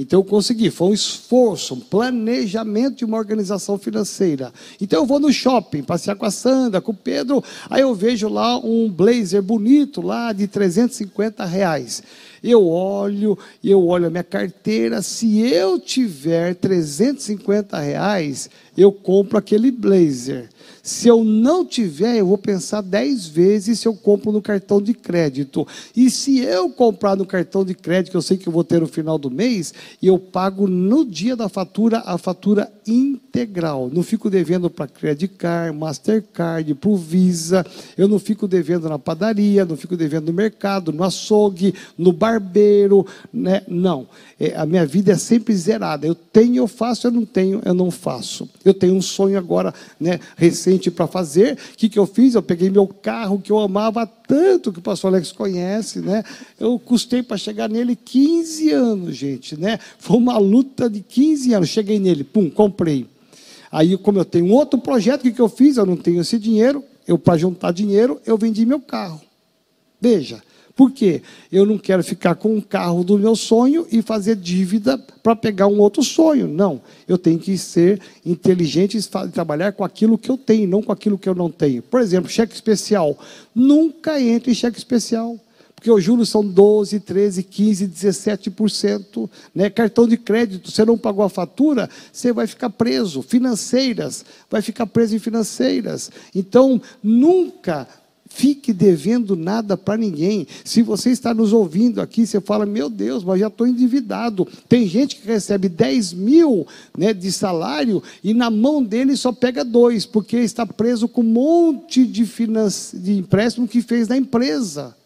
[0.00, 4.50] Então eu consegui, foi um esforço, um planejamento de uma organização financeira.
[4.80, 8.26] Então eu vou no shopping, passear com a Sandra, com o Pedro, aí eu vejo
[8.26, 12.02] lá um blazer bonito lá de 350 reais.
[12.42, 18.48] Eu olho, eu olho a minha carteira, se eu tiver 350 reais,
[18.78, 20.48] eu compro aquele blazer.
[20.90, 24.92] Se eu não tiver, eu vou pensar dez vezes se eu compro no cartão de
[24.92, 25.64] crédito.
[25.96, 28.80] E se eu comprar no cartão de crédito, que eu sei que eu vou ter
[28.80, 29.72] no final do mês,
[30.02, 33.88] eu pago no dia da fatura a fatura integral.
[33.92, 37.64] Não fico devendo para Credit Card, Mastercard, para o Visa.
[37.96, 43.06] Eu não fico devendo na padaria, não fico devendo no mercado, no açougue, no barbeiro.
[43.32, 43.62] Né?
[43.68, 44.08] Não.
[44.40, 46.06] É, a minha vida é sempre zerada.
[46.06, 48.48] Eu tenho, eu faço, eu não tenho, eu não faço.
[48.64, 51.58] Eu tenho um sonho agora, né, recente para fazer.
[51.74, 52.34] O que, que eu fiz?
[52.34, 56.24] Eu peguei meu carro que eu amava tanto, que o pastor Alex conhece, né?
[56.58, 59.78] Eu custei para chegar nele 15 anos, gente, né?
[59.98, 61.68] Foi uma luta de 15 anos.
[61.68, 63.06] Cheguei nele, pum, comprei.
[63.70, 65.76] Aí, como eu tenho outro projeto, o que, que eu fiz?
[65.76, 69.20] Eu não tenho esse dinheiro, eu para juntar dinheiro, eu vendi meu carro.
[70.00, 70.42] Veja,
[70.80, 71.20] por quê?
[71.52, 75.66] Eu não quero ficar com um carro do meu sonho e fazer dívida para pegar
[75.66, 76.48] um outro sonho.
[76.48, 76.80] Não.
[77.06, 81.18] Eu tenho que ser inteligente e trabalhar com aquilo que eu tenho, não com aquilo
[81.18, 81.82] que eu não tenho.
[81.82, 83.18] Por exemplo, cheque especial.
[83.54, 85.38] Nunca entre em cheque especial
[85.74, 89.30] porque os juros são 12, 13, 15, 17%.
[89.54, 89.70] Né?
[89.70, 93.22] Cartão de crédito, você não pagou a fatura, você vai ficar preso.
[93.22, 96.10] Financeiras, vai ficar preso em financeiras.
[96.34, 97.88] Então, nunca
[98.30, 100.46] fique devendo nada para ninguém.
[100.64, 104.48] Se você está nos ouvindo aqui, você fala, meu Deus, mas já estou endividado.
[104.68, 106.66] Tem gente que recebe 10 mil
[106.96, 111.24] né, de salário e na mão dele só pega dois, porque está preso com um
[111.24, 114.96] monte de, de empréstimo que fez na empresa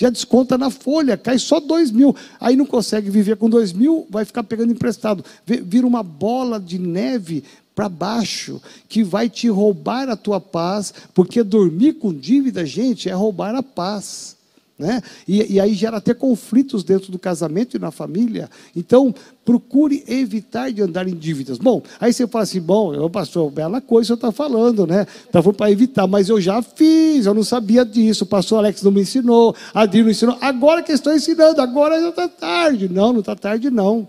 [0.00, 2.16] já desconta na folha, cai só dois mil.
[2.40, 5.22] Aí não consegue viver com dois mil, vai ficar pegando emprestado.
[5.44, 7.44] Vira uma bola de neve
[7.80, 8.60] para baixo,
[8.90, 13.62] que vai te roubar a tua paz, porque dormir com dívida, gente, é roubar a
[13.62, 14.36] paz.
[14.78, 15.02] Né?
[15.26, 18.50] E, e, aí gera até conflitos dentro do casamento e na família.
[18.76, 19.14] Então,
[19.46, 21.56] procure evitar de andar em dívidas.
[21.56, 25.06] Bom, aí você fala assim: bom, eu, pastor, bela coisa você está falando, né?
[25.42, 28.24] Foi para evitar, mas eu já fiz, eu não sabia disso.
[28.24, 30.36] O pastor Alex não me ensinou, a Adri não ensinou.
[30.40, 32.90] Agora que estou ensinando, agora já está tarde.
[32.90, 34.08] Não, não está tarde, não.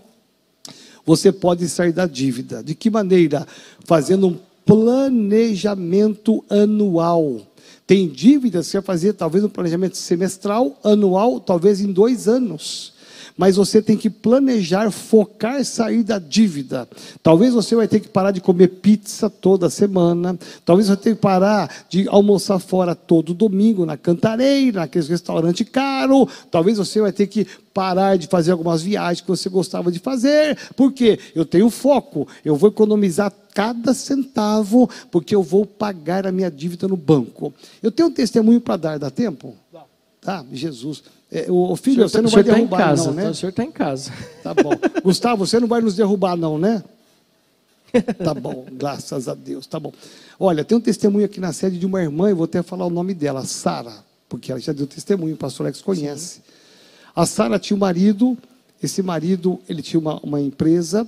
[1.04, 2.62] Você pode sair da dívida.
[2.62, 3.46] De que maneira?
[3.84, 7.40] Fazendo um planejamento anual
[7.86, 12.94] tem dívidas que vai fazer talvez um planejamento semestral, anual, talvez em dois anos
[13.36, 16.88] mas você tem que planejar, focar sair da dívida.
[17.22, 21.20] Talvez você vai ter que parar de comer pizza toda semana, talvez você tenha que
[21.20, 27.26] parar de almoçar fora todo domingo na cantareira, naqueles restaurantes caros, talvez você vai ter
[27.26, 32.28] que parar de fazer algumas viagens que você gostava de fazer, porque eu tenho foco,
[32.44, 37.52] eu vou economizar cada centavo, porque eu vou pagar a minha dívida no banco.
[37.82, 39.54] Eu tenho um testemunho para dar, dá tempo?
[39.72, 39.84] Dá.
[40.20, 41.02] Tá, Jesus.
[41.34, 43.30] É, o filho, o você não vai tá derrubar, casa, não, né?
[43.30, 44.12] O senhor está em casa.
[44.42, 44.72] Tá bom.
[45.02, 46.84] Gustavo, você não vai nos derrubar, não, né?
[48.22, 49.92] Tá bom, graças a Deus, tá bom.
[50.38, 52.90] Olha, tem um testemunho aqui na sede de uma irmã, eu vou até falar o
[52.90, 53.92] nome dela, Sara,
[54.28, 56.36] porque ela já deu testemunho, o pastor Alex conhece.
[56.36, 56.42] Sim.
[57.14, 58.36] A Sara tinha um marido,
[58.82, 61.06] esse marido, ele tinha uma, uma empresa,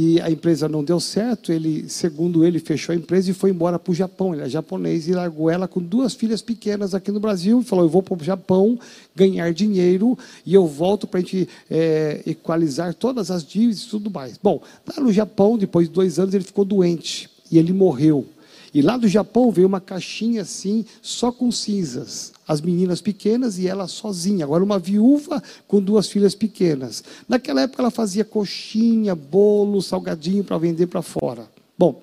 [0.00, 3.80] e a empresa não deu certo, ele, segundo ele, fechou a empresa e foi embora
[3.80, 4.32] para o Japão.
[4.32, 7.84] Ele é japonês e largou ela com duas filhas pequenas aqui no Brasil e falou:
[7.84, 8.78] Eu vou para o Japão
[9.16, 14.08] ganhar dinheiro e eu volto para a gente é, equalizar todas as dívidas e tudo
[14.08, 14.38] mais.
[14.40, 18.24] Bom, lá no Japão, depois de dois anos, ele ficou doente e ele morreu.
[18.72, 22.32] E lá do Japão veio uma caixinha assim, só com cinzas.
[22.48, 24.46] As meninas pequenas e ela sozinha.
[24.46, 27.04] Agora, uma viúva com duas filhas pequenas.
[27.28, 31.46] Naquela época, ela fazia coxinha, bolo, salgadinho para vender para fora.
[31.78, 32.02] Bom,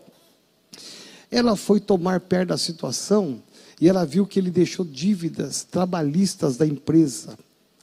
[1.32, 3.42] ela foi tomar pé da situação
[3.82, 7.36] e ela viu que ele deixou dívidas trabalhistas da empresa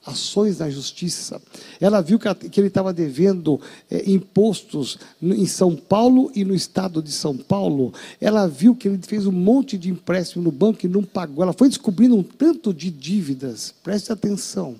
[0.04, 1.40] ações na justiça.
[1.80, 7.12] Ela viu que ele estava devendo é, impostos em São Paulo e no estado de
[7.12, 7.92] São Paulo.
[8.20, 11.42] Ela viu que ele fez um monte de empréstimo no banco e não pagou.
[11.42, 13.74] Ela foi descobrindo um tanto de dívidas.
[13.82, 14.76] Preste atenção.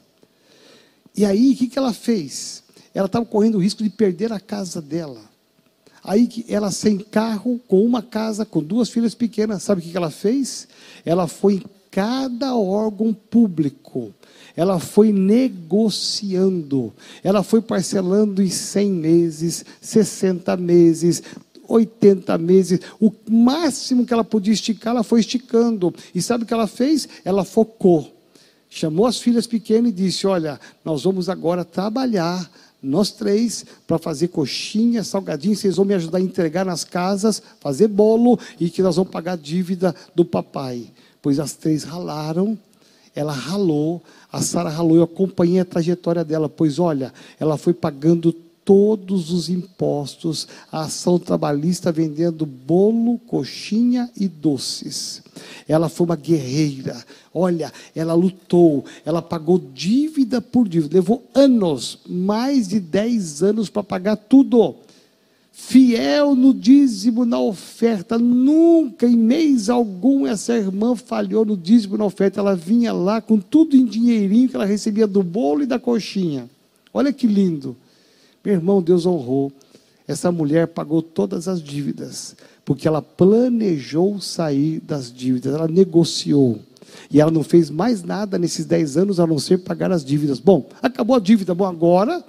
[1.17, 2.63] E aí, o que, que ela fez?
[2.95, 5.21] Ela estava correndo o risco de perder a casa dela.
[6.05, 9.97] Aí ela sem carro, com uma casa, com duas filhas pequenas, sabe o que, que
[9.97, 10.67] ela fez?
[11.05, 11.63] Ela foi em
[11.93, 14.13] cada órgão público
[14.57, 16.93] ela foi negociando,
[17.23, 21.23] ela foi parcelando em 100 meses, 60 meses,
[21.67, 25.95] 80 meses, o máximo que ela podia esticar, ela foi esticando.
[26.15, 27.09] E sabe o que ela fez?
[27.25, 28.13] Ela focou.
[28.69, 32.51] Chamou as filhas pequenas e disse: Olha, nós vamos agora trabalhar,
[32.83, 37.89] nós três, para fazer coxinha, salgadinho, vocês vão me ajudar a entregar nas casas, fazer
[37.89, 40.87] bolo e que nós vamos pagar a dívida do papai.
[41.21, 42.59] Pois as três ralaram,
[43.15, 48.33] ela ralou, a Sara ralou, eu acompanhei a trajetória dela, pois olha, ela foi pagando
[48.65, 55.23] todos os impostos, a ação trabalhista vendendo bolo, coxinha e doces.
[55.67, 57.05] Ela foi uma guerreira.
[57.35, 60.95] Olha, ela lutou, ela pagou dívida por dívida.
[60.95, 64.77] Levou anos, mais de 10 anos para pagar tudo
[65.65, 68.19] fiel no dízimo, na oferta.
[68.19, 72.41] Nunca, em mês algum, essa irmã falhou no dízimo, na oferta.
[72.41, 76.51] Ela vinha lá com tudo em dinheirinho que ela recebia do bolo e da coxinha.
[76.93, 77.77] Olha que lindo.
[78.45, 79.53] Meu irmão, Deus honrou.
[80.07, 82.35] Essa mulher pagou todas as dívidas,
[82.65, 86.59] porque ela planejou sair das dívidas, ela negociou.
[87.09, 90.41] E ela não fez mais nada nesses 10 anos a não ser pagar as dívidas.
[90.41, 91.55] Bom, acabou a dívida.
[91.55, 92.23] Bom, agora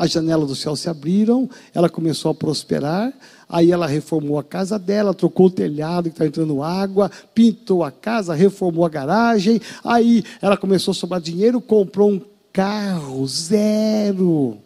[0.00, 3.12] as janelas do céu se abriram, ela começou a prosperar,
[3.46, 7.90] aí ela reformou a casa dela, trocou o telhado que está entrando água, pintou a
[7.90, 12.20] casa, reformou a garagem, aí ela começou a sobrar dinheiro, comprou um
[12.50, 14.56] carro zero.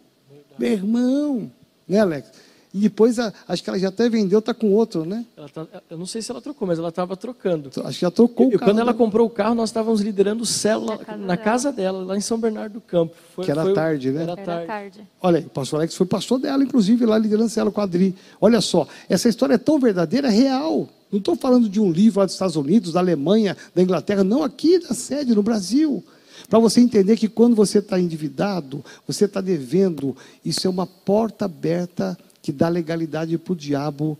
[0.57, 1.51] Meu irmão,
[1.85, 2.31] né, Alex?
[2.75, 5.25] E depois, acho que ela já até vendeu, está com outro, né?
[5.53, 7.71] Tá, eu não sei se ela trocou, mas ela estava trocando.
[7.85, 8.69] Acho que já trocou e, o carro.
[8.69, 12.17] Quando ela comprou o carro, nós estávamos liderando célula na, casa, na casa dela, lá
[12.17, 13.15] em São Bernardo do Campo.
[13.33, 14.23] Foi, que era foi, tarde, né?
[14.23, 15.07] Era, era tarde.
[15.21, 18.13] Olha, o pastor Alex foi pastor dela, inclusive, lá liderando célula com a Adri.
[18.41, 20.89] Olha só, essa história é tão verdadeira, é real.
[21.09, 24.43] Não estou falando de um livro lá dos Estados Unidos, da Alemanha, da Inglaterra, não,
[24.43, 26.03] aqui da sede, no Brasil.
[26.49, 31.45] Para você entender que quando você está endividado, você está devendo, isso é uma porta
[31.45, 34.15] aberta que dá legalidade para o diabo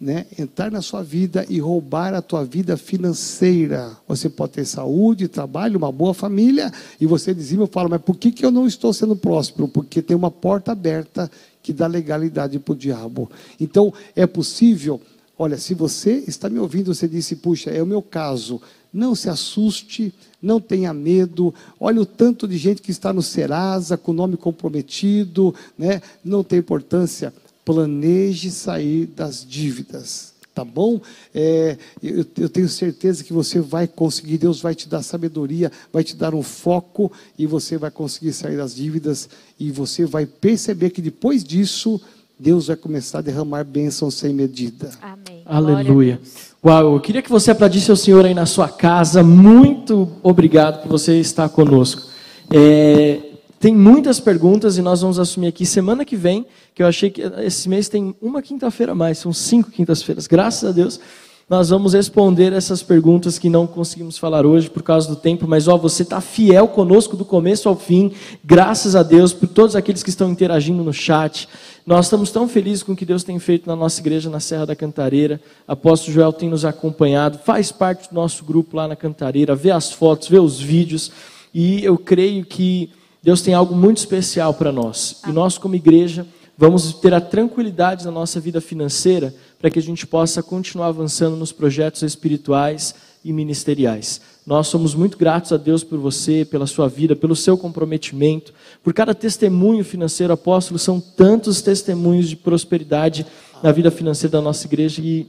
[0.00, 3.96] né, entrar na sua vida e roubar a tua vida financeira.
[4.08, 8.16] Você pode ter saúde, trabalho, uma boa família, e você dizia, eu falo, mas por
[8.16, 9.68] que, que eu não estou sendo próspero?
[9.68, 11.30] Porque tem uma porta aberta
[11.62, 13.30] que dá legalidade para o diabo.
[13.60, 15.00] Então, é possível,
[15.38, 18.60] olha, se você está me ouvindo, você disse, puxa, é o meu caso,
[18.92, 21.54] não se assuste, não tenha medo.
[21.78, 26.02] Olha o tanto de gente que está no Serasa, com o nome comprometido, né?
[26.24, 27.32] não tem importância
[27.68, 30.98] planeje sair das dívidas, tá bom?
[31.34, 36.02] É, eu, eu, tenho certeza que você vai conseguir, Deus vai te dar sabedoria, vai
[36.02, 39.28] te dar um foco e você vai conseguir sair das dívidas
[39.60, 42.00] e você vai perceber que depois disso,
[42.38, 44.88] Deus vai começar a derramar bênçãos sem medida.
[45.02, 45.42] Amém.
[45.44, 46.18] Aleluia.
[46.64, 49.22] Uau, eu queria que você aplaudisse ao Senhor aí na sua casa.
[49.22, 52.08] Muito obrigado por você estar conosco.
[52.50, 53.27] É,
[53.58, 57.22] tem muitas perguntas e nós vamos assumir aqui semana que vem, que eu achei que
[57.38, 60.26] esse mês tem uma quinta-feira a mais, são cinco quintas-feiras.
[60.26, 61.00] Graças a Deus,
[61.48, 65.66] nós vamos responder essas perguntas que não conseguimos falar hoje por causa do tempo, mas
[65.66, 68.12] ó, você está fiel conosco do começo ao fim,
[68.44, 71.48] graças a Deus por todos aqueles que estão interagindo no chat.
[71.86, 74.66] Nós estamos tão felizes com o que Deus tem feito na nossa igreja na Serra
[74.66, 75.40] da Cantareira.
[75.66, 79.90] Apóstolo Joel tem nos acompanhado, faz parte do nosso grupo lá na Cantareira, vê as
[79.90, 81.10] fotos, vê os vídeos,
[81.54, 82.90] e eu creio que
[83.22, 85.20] Deus tem algo muito especial para nós.
[85.26, 86.26] E nós, como igreja,
[86.56, 91.36] vamos ter a tranquilidade na nossa vida financeira para que a gente possa continuar avançando
[91.36, 94.20] nos projetos espirituais e ministeriais.
[94.46, 98.94] Nós somos muito gratos a Deus por você, pela sua vida, pelo seu comprometimento, por
[98.94, 100.32] cada testemunho financeiro.
[100.32, 103.26] Apóstolo, são tantos testemunhos de prosperidade
[103.62, 105.26] na vida financeira da nossa igreja e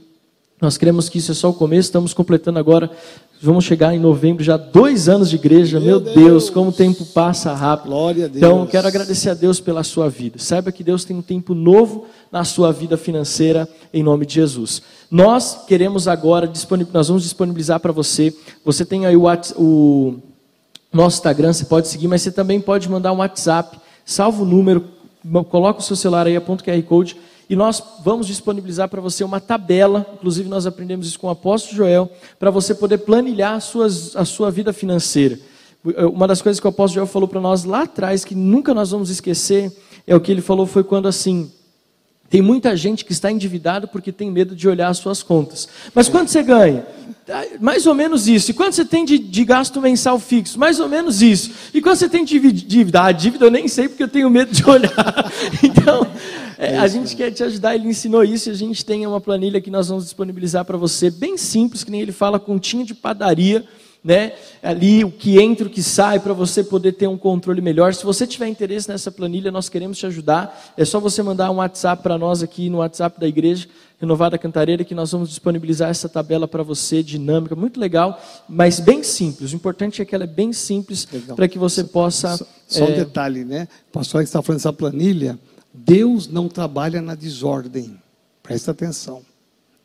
[0.60, 1.88] nós cremos que isso é só o começo.
[1.88, 2.90] Estamos completando agora
[3.42, 5.80] Vamos chegar em novembro, já dois anos de igreja.
[5.80, 6.14] Meu, Meu Deus.
[6.14, 6.50] Deus.
[6.50, 7.88] como o tempo passa rápido.
[7.88, 8.36] Glória a Deus.
[8.36, 10.38] Então, quero agradecer a Deus pela sua vida.
[10.38, 14.82] Saiba que Deus tem um tempo novo na sua vida financeira, em nome de Jesus.
[15.10, 16.52] Nós queremos agora,
[16.92, 18.34] nós vamos disponibilizar para você.
[18.62, 19.24] Você tem aí o,
[19.56, 20.16] o
[20.92, 23.78] nosso Instagram, você pode seguir, mas você também pode mandar um WhatsApp.
[24.04, 24.84] Salva o número,
[25.48, 27.16] coloca o seu celular aí, aponta o QR Code
[27.50, 31.78] e nós vamos disponibilizar para você uma tabela, inclusive nós aprendemos isso com o apóstolo
[31.78, 32.08] Joel,
[32.38, 35.36] para você poder planilhar a, suas, a sua vida financeira.
[36.12, 38.92] Uma das coisas que o apóstolo Joel falou para nós lá atrás, que nunca nós
[38.92, 41.50] vamos esquecer, é o que ele falou foi quando assim,
[42.30, 45.68] tem muita gente que está endividado porque tem medo de olhar as suas contas.
[45.92, 46.86] Mas quanto você ganha?
[47.60, 48.52] Mais ou menos isso.
[48.52, 50.56] E quanto você tem de, de, gasto mensal fixo?
[50.56, 51.50] Mais ou menos isso.
[51.74, 53.02] E quanto você tem de dívida?
[53.02, 55.32] Ah, dívida eu nem sei porque eu tenho medo de olhar.
[55.64, 56.06] então,
[56.60, 57.74] é, a gente quer te ajudar.
[57.74, 61.10] Ele ensinou isso e a gente tem uma planilha que nós vamos disponibilizar para você,
[61.10, 63.64] bem simples, que nem ele fala, continha de padaria
[64.02, 64.32] né?
[64.62, 67.94] Ali o que entra, o que sai, para você poder ter um controle melhor.
[67.94, 70.72] Se você tiver interesse nessa planilha, nós queremos te ajudar.
[70.76, 73.68] É só você mandar um WhatsApp para nós aqui no WhatsApp da igreja
[74.00, 78.18] Renovada Cantareira, que nós vamos disponibilizar essa tabela para você, dinâmica, muito legal,
[78.48, 79.52] mas bem simples.
[79.52, 81.06] O importante é que ela é bem simples
[81.36, 82.38] para que você possa.
[82.38, 82.88] Só, só é...
[82.92, 83.68] um detalhe, né?
[83.90, 85.38] O pastor que está falando dessa planilha,
[85.72, 88.00] Deus não trabalha na desordem.
[88.42, 89.22] Presta atenção.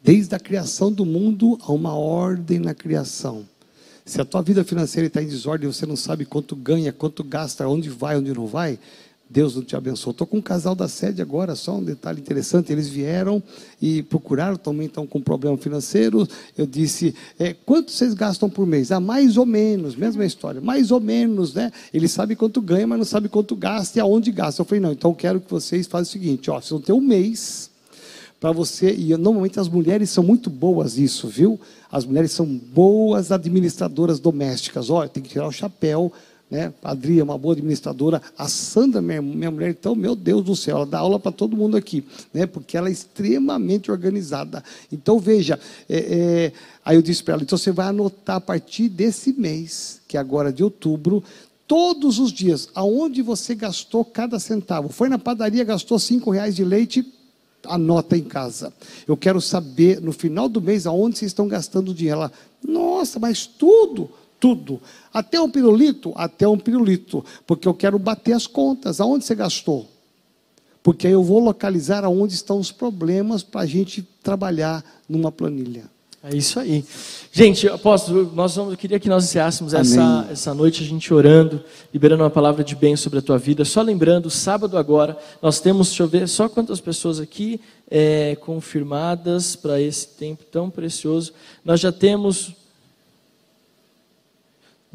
[0.04, 3.48] Desde a criação do mundo há uma ordem na criação.
[4.06, 7.68] Se a tua vida financeira está em desordem, você não sabe quanto ganha, quanto gasta,
[7.68, 8.78] onde vai, onde não vai,
[9.30, 10.12] Deus não te abençoou.
[10.12, 12.72] Estou com um casal da sede agora, só um detalhe interessante.
[12.72, 13.42] Eles vieram
[13.82, 16.28] e procuraram, também estão com problema financeiro.
[16.58, 18.92] Eu disse, é, quanto vocês gastam por mês?
[18.92, 21.72] Ah, mais ou menos, mesma história, mais ou menos, né?
[21.94, 24.62] Ele sabe quanto ganha, mas não sabe quanto gasta e aonde gasta.
[24.62, 26.94] Eu falei, não, então eu quero que vocês façam o seguinte, ó, vocês vão ter
[26.94, 27.72] um mês
[28.40, 31.60] para você, e normalmente as mulheres são muito boas isso, viu?
[31.92, 34.90] As mulheres são boas administradoras domésticas.
[34.90, 36.12] Olha, tem que tirar o chapéu,
[36.50, 36.74] né?
[36.84, 38.22] A é uma boa administradora.
[38.38, 41.58] A Sandra, minha, minha mulher, então, meu Deus do céu, ela dá aula para todo
[41.58, 42.04] mundo aqui,
[42.34, 42.46] né?
[42.46, 44.64] Porque ela é extremamente organizada.
[44.92, 45.60] Então, veja,
[45.90, 46.54] é, é,
[46.84, 50.20] aí eu disse para ela, então você vai anotar a partir desse mês, que é
[50.20, 51.24] agora de outubro,
[51.68, 54.90] todos os dias, aonde você gastou cada centavo.
[54.90, 57.12] Foi na padaria, gastou cinco reais de leite,
[57.68, 58.72] anota em casa.
[59.08, 62.20] Eu quero saber no final do mês aonde vocês estão gastando dinheiro.
[62.20, 62.32] Ela,
[62.64, 64.10] nossa, mas tudo,
[64.46, 64.80] tudo.
[65.12, 69.02] Até um pirulito, até um pirulito, porque eu quero bater as contas.
[69.02, 69.88] Aonde você gastou?
[70.84, 75.86] Porque aí eu vou localizar aonde estão os problemas para a gente trabalhar numa planilha.
[76.24, 76.86] É isso aí.
[77.32, 81.64] Gente, apóstolo, nós vamos, eu queria que nós encerrássemos essa, essa noite a gente orando,
[81.92, 83.66] liberando uma palavra de bem sobre a tua vida.
[83.66, 87.60] Só lembrando, sábado agora, nós temos, deixa eu ver, só quantas pessoas aqui
[87.90, 91.34] é, confirmadas para esse tempo tão precioso.
[91.64, 92.54] Nós já temos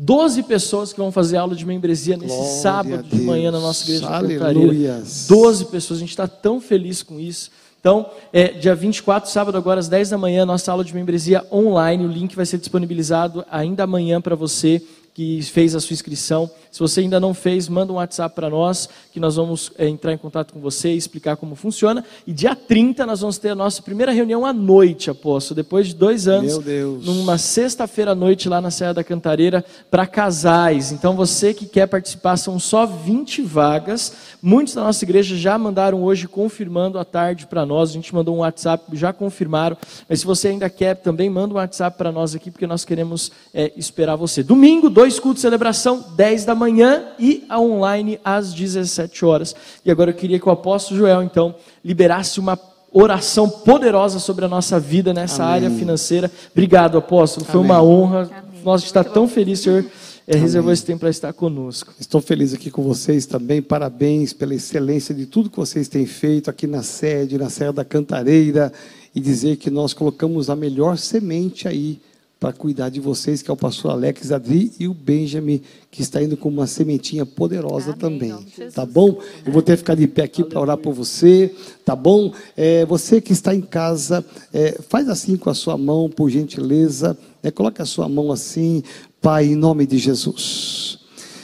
[0.02, 3.84] 12 pessoas que vão fazer aula de membresia nesse Glória sábado de manhã na nossa
[3.84, 5.02] igreja de Aleluia.
[5.28, 7.50] 12 pessoas, a gente está tão feliz com isso.
[7.78, 12.06] Então, é, dia 24, sábado, agora às 10 da manhã, nossa aula de membresia online.
[12.06, 14.82] O link vai ser disponibilizado ainda amanhã para você
[15.14, 16.50] que fez a sua inscrição.
[16.70, 20.12] Se você ainda não fez, manda um WhatsApp para nós, que nós vamos é, entrar
[20.12, 22.04] em contato com você e explicar como funciona.
[22.26, 25.94] E dia 30 nós vamos ter a nossa primeira reunião à noite, apóstolo, depois de
[25.94, 26.58] dois anos,
[27.04, 30.92] numa sexta-feira à noite lá na Serra da Cantareira, para casais.
[30.92, 34.12] Então você que quer participar, são só 20 vagas.
[34.40, 37.90] Muitos da nossa igreja já mandaram hoje confirmando à tarde para nós.
[37.90, 39.76] A gente mandou um WhatsApp, já confirmaram.
[40.08, 43.32] Mas se você ainda quer, também manda um WhatsApp para nós aqui, porque nós queremos
[43.52, 44.42] é, esperar você.
[44.42, 49.56] Domingo, dois cultos de celebração, 10 da manhã e a online às 17 horas.
[49.82, 52.58] E agora eu queria que o apóstolo Joel, então, liberasse uma
[52.92, 55.54] oração poderosa sobre a nossa vida nessa Amém.
[55.54, 56.30] área financeira.
[56.52, 57.46] Obrigado, apóstolo.
[57.46, 57.70] Foi Amém.
[57.70, 58.30] uma honra.
[58.30, 58.60] Amém.
[58.62, 59.86] Nós está tão feliz, Senhor.
[60.26, 61.94] É, reservou esse tempo para estar conosco.
[61.98, 63.62] Estou feliz aqui com vocês também.
[63.62, 67.84] Parabéns pela excelência de tudo que vocês têm feito aqui na sede, na Serra da
[67.86, 68.70] Cantareira.
[69.14, 71.98] E dizer que nós colocamos a melhor semente aí
[72.40, 75.60] para cuidar de vocês, que é o pastor Alex Adri e o Benjamin,
[75.90, 78.70] que está indo com uma sementinha poderosa Amém, também.
[78.72, 79.20] Tá bom?
[79.44, 81.54] Eu vou ter que ficar de pé aqui para orar por você,
[81.84, 82.32] tá bom?
[82.56, 87.16] É, você que está em casa, é, faz assim com a sua mão, por gentileza.
[87.42, 88.82] É, coloque a sua mão assim,
[89.20, 90.99] Pai, em nome de Jesus.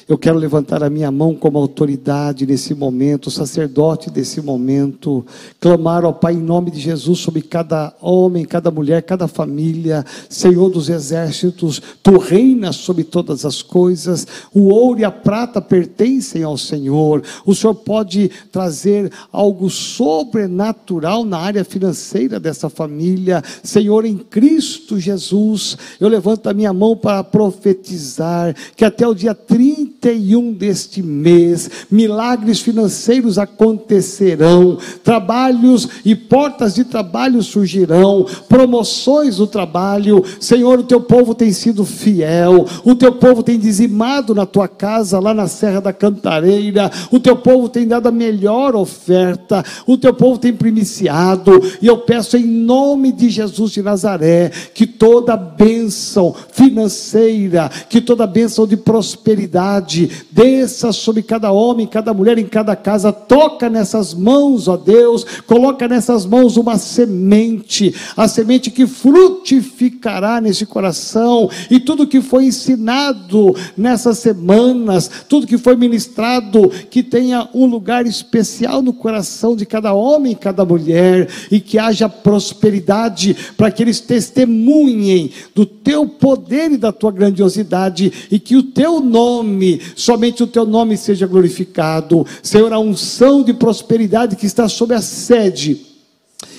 [0.08, 5.26] Eu quero levantar a minha mão como autoridade nesse momento, sacerdote desse momento,
[5.58, 10.70] clamar ao Pai em nome de Jesus sobre cada homem, cada mulher, cada família, Senhor
[10.70, 14.24] dos exércitos, tu reinas sobre todas as coisas,
[14.54, 21.38] o ouro e a prata pertencem ao Senhor, o Senhor pode trazer algo sobrenatural na
[21.38, 28.54] área financeira dessa família, Senhor, em Cristo Jesus, eu levanto a minha mão para profetizar
[28.76, 36.84] que até o dia 30 31 deste mês, milagres financeiros acontecerão, trabalhos e portas de
[36.84, 40.22] trabalho surgirão, promoções do trabalho.
[40.38, 45.18] Senhor, o teu povo tem sido fiel, o teu povo tem dizimado na tua casa,
[45.18, 50.14] lá na Serra da Cantareira, o teu povo tem dado a melhor oferta, o teu
[50.14, 56.34] povo tem primiciado, e eu peço em nome de Jesus de Nazaré que toda bênção
[56.52, 59.95] financeira, que toda bênção de prosperidade,
[60.30, 65.88] desça sobre cada homem, cada mulher, em cada casa, toca nessas mãos, ó Deus, coloca
[65.88, 73.54] nessas mãos uma semente, a semente que frutificará nesse coração, e tudo que foi ensinado
[73.76, 79.92] nessas semanas, tudo que foi ministrado, que tenha um lugar especial no coração de cada
[79.92, 86.72] homem e cada mulher, e que haja prosperidade para que eles testemunhem do teu poder
[86.72, 92.26] e da tua grandiosidade, e que o teu nome somente o teu nome seja glorificado.
[92.42, 95.96] Senhor, a unção de prosperidade que está sobre a sede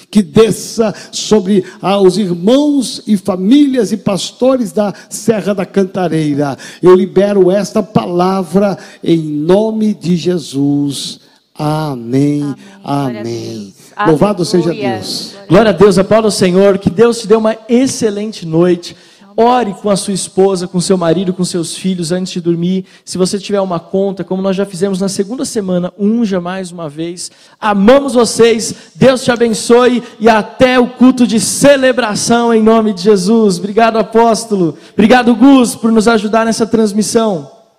[0.10, 6.58] que desça sobre ah, os irmãos e famílias e pastores da Serra da Cantareira.
[6.82, 11.20] Eu libero esta palavra em nome de Jesus.
[11.54, 12.56] Amém.
[12.84, 13.20] Amém.
[13.20, 13.74] Amém.
[14.06, 15.36] Louvado seja Deus.
[15.50, 16.78] Glória a Deus, aplauda o Senhor.
[16.78, 18.96] Que Deus te dê uma excelente noite.
[19.40, 22.86] Ore com a sua esposa, com seu marido, com seus filhos antes de dormir.
[23.06, 26.90] Se você tiver uma conta, como nós já fizemos na segunda semana, unja mais uma
[26.90, 27.30] vez.
[27.62, 28.74] Amamos vocês.
[28.96, 33.60] Deus te abençoe e até o culto de celebração em nome de Jesus.
[33.60, 34.76] Obrigado, apóstolo.
[34.94, 37.57] Obrigado, Gus, por nos ajudar nessa transmissão.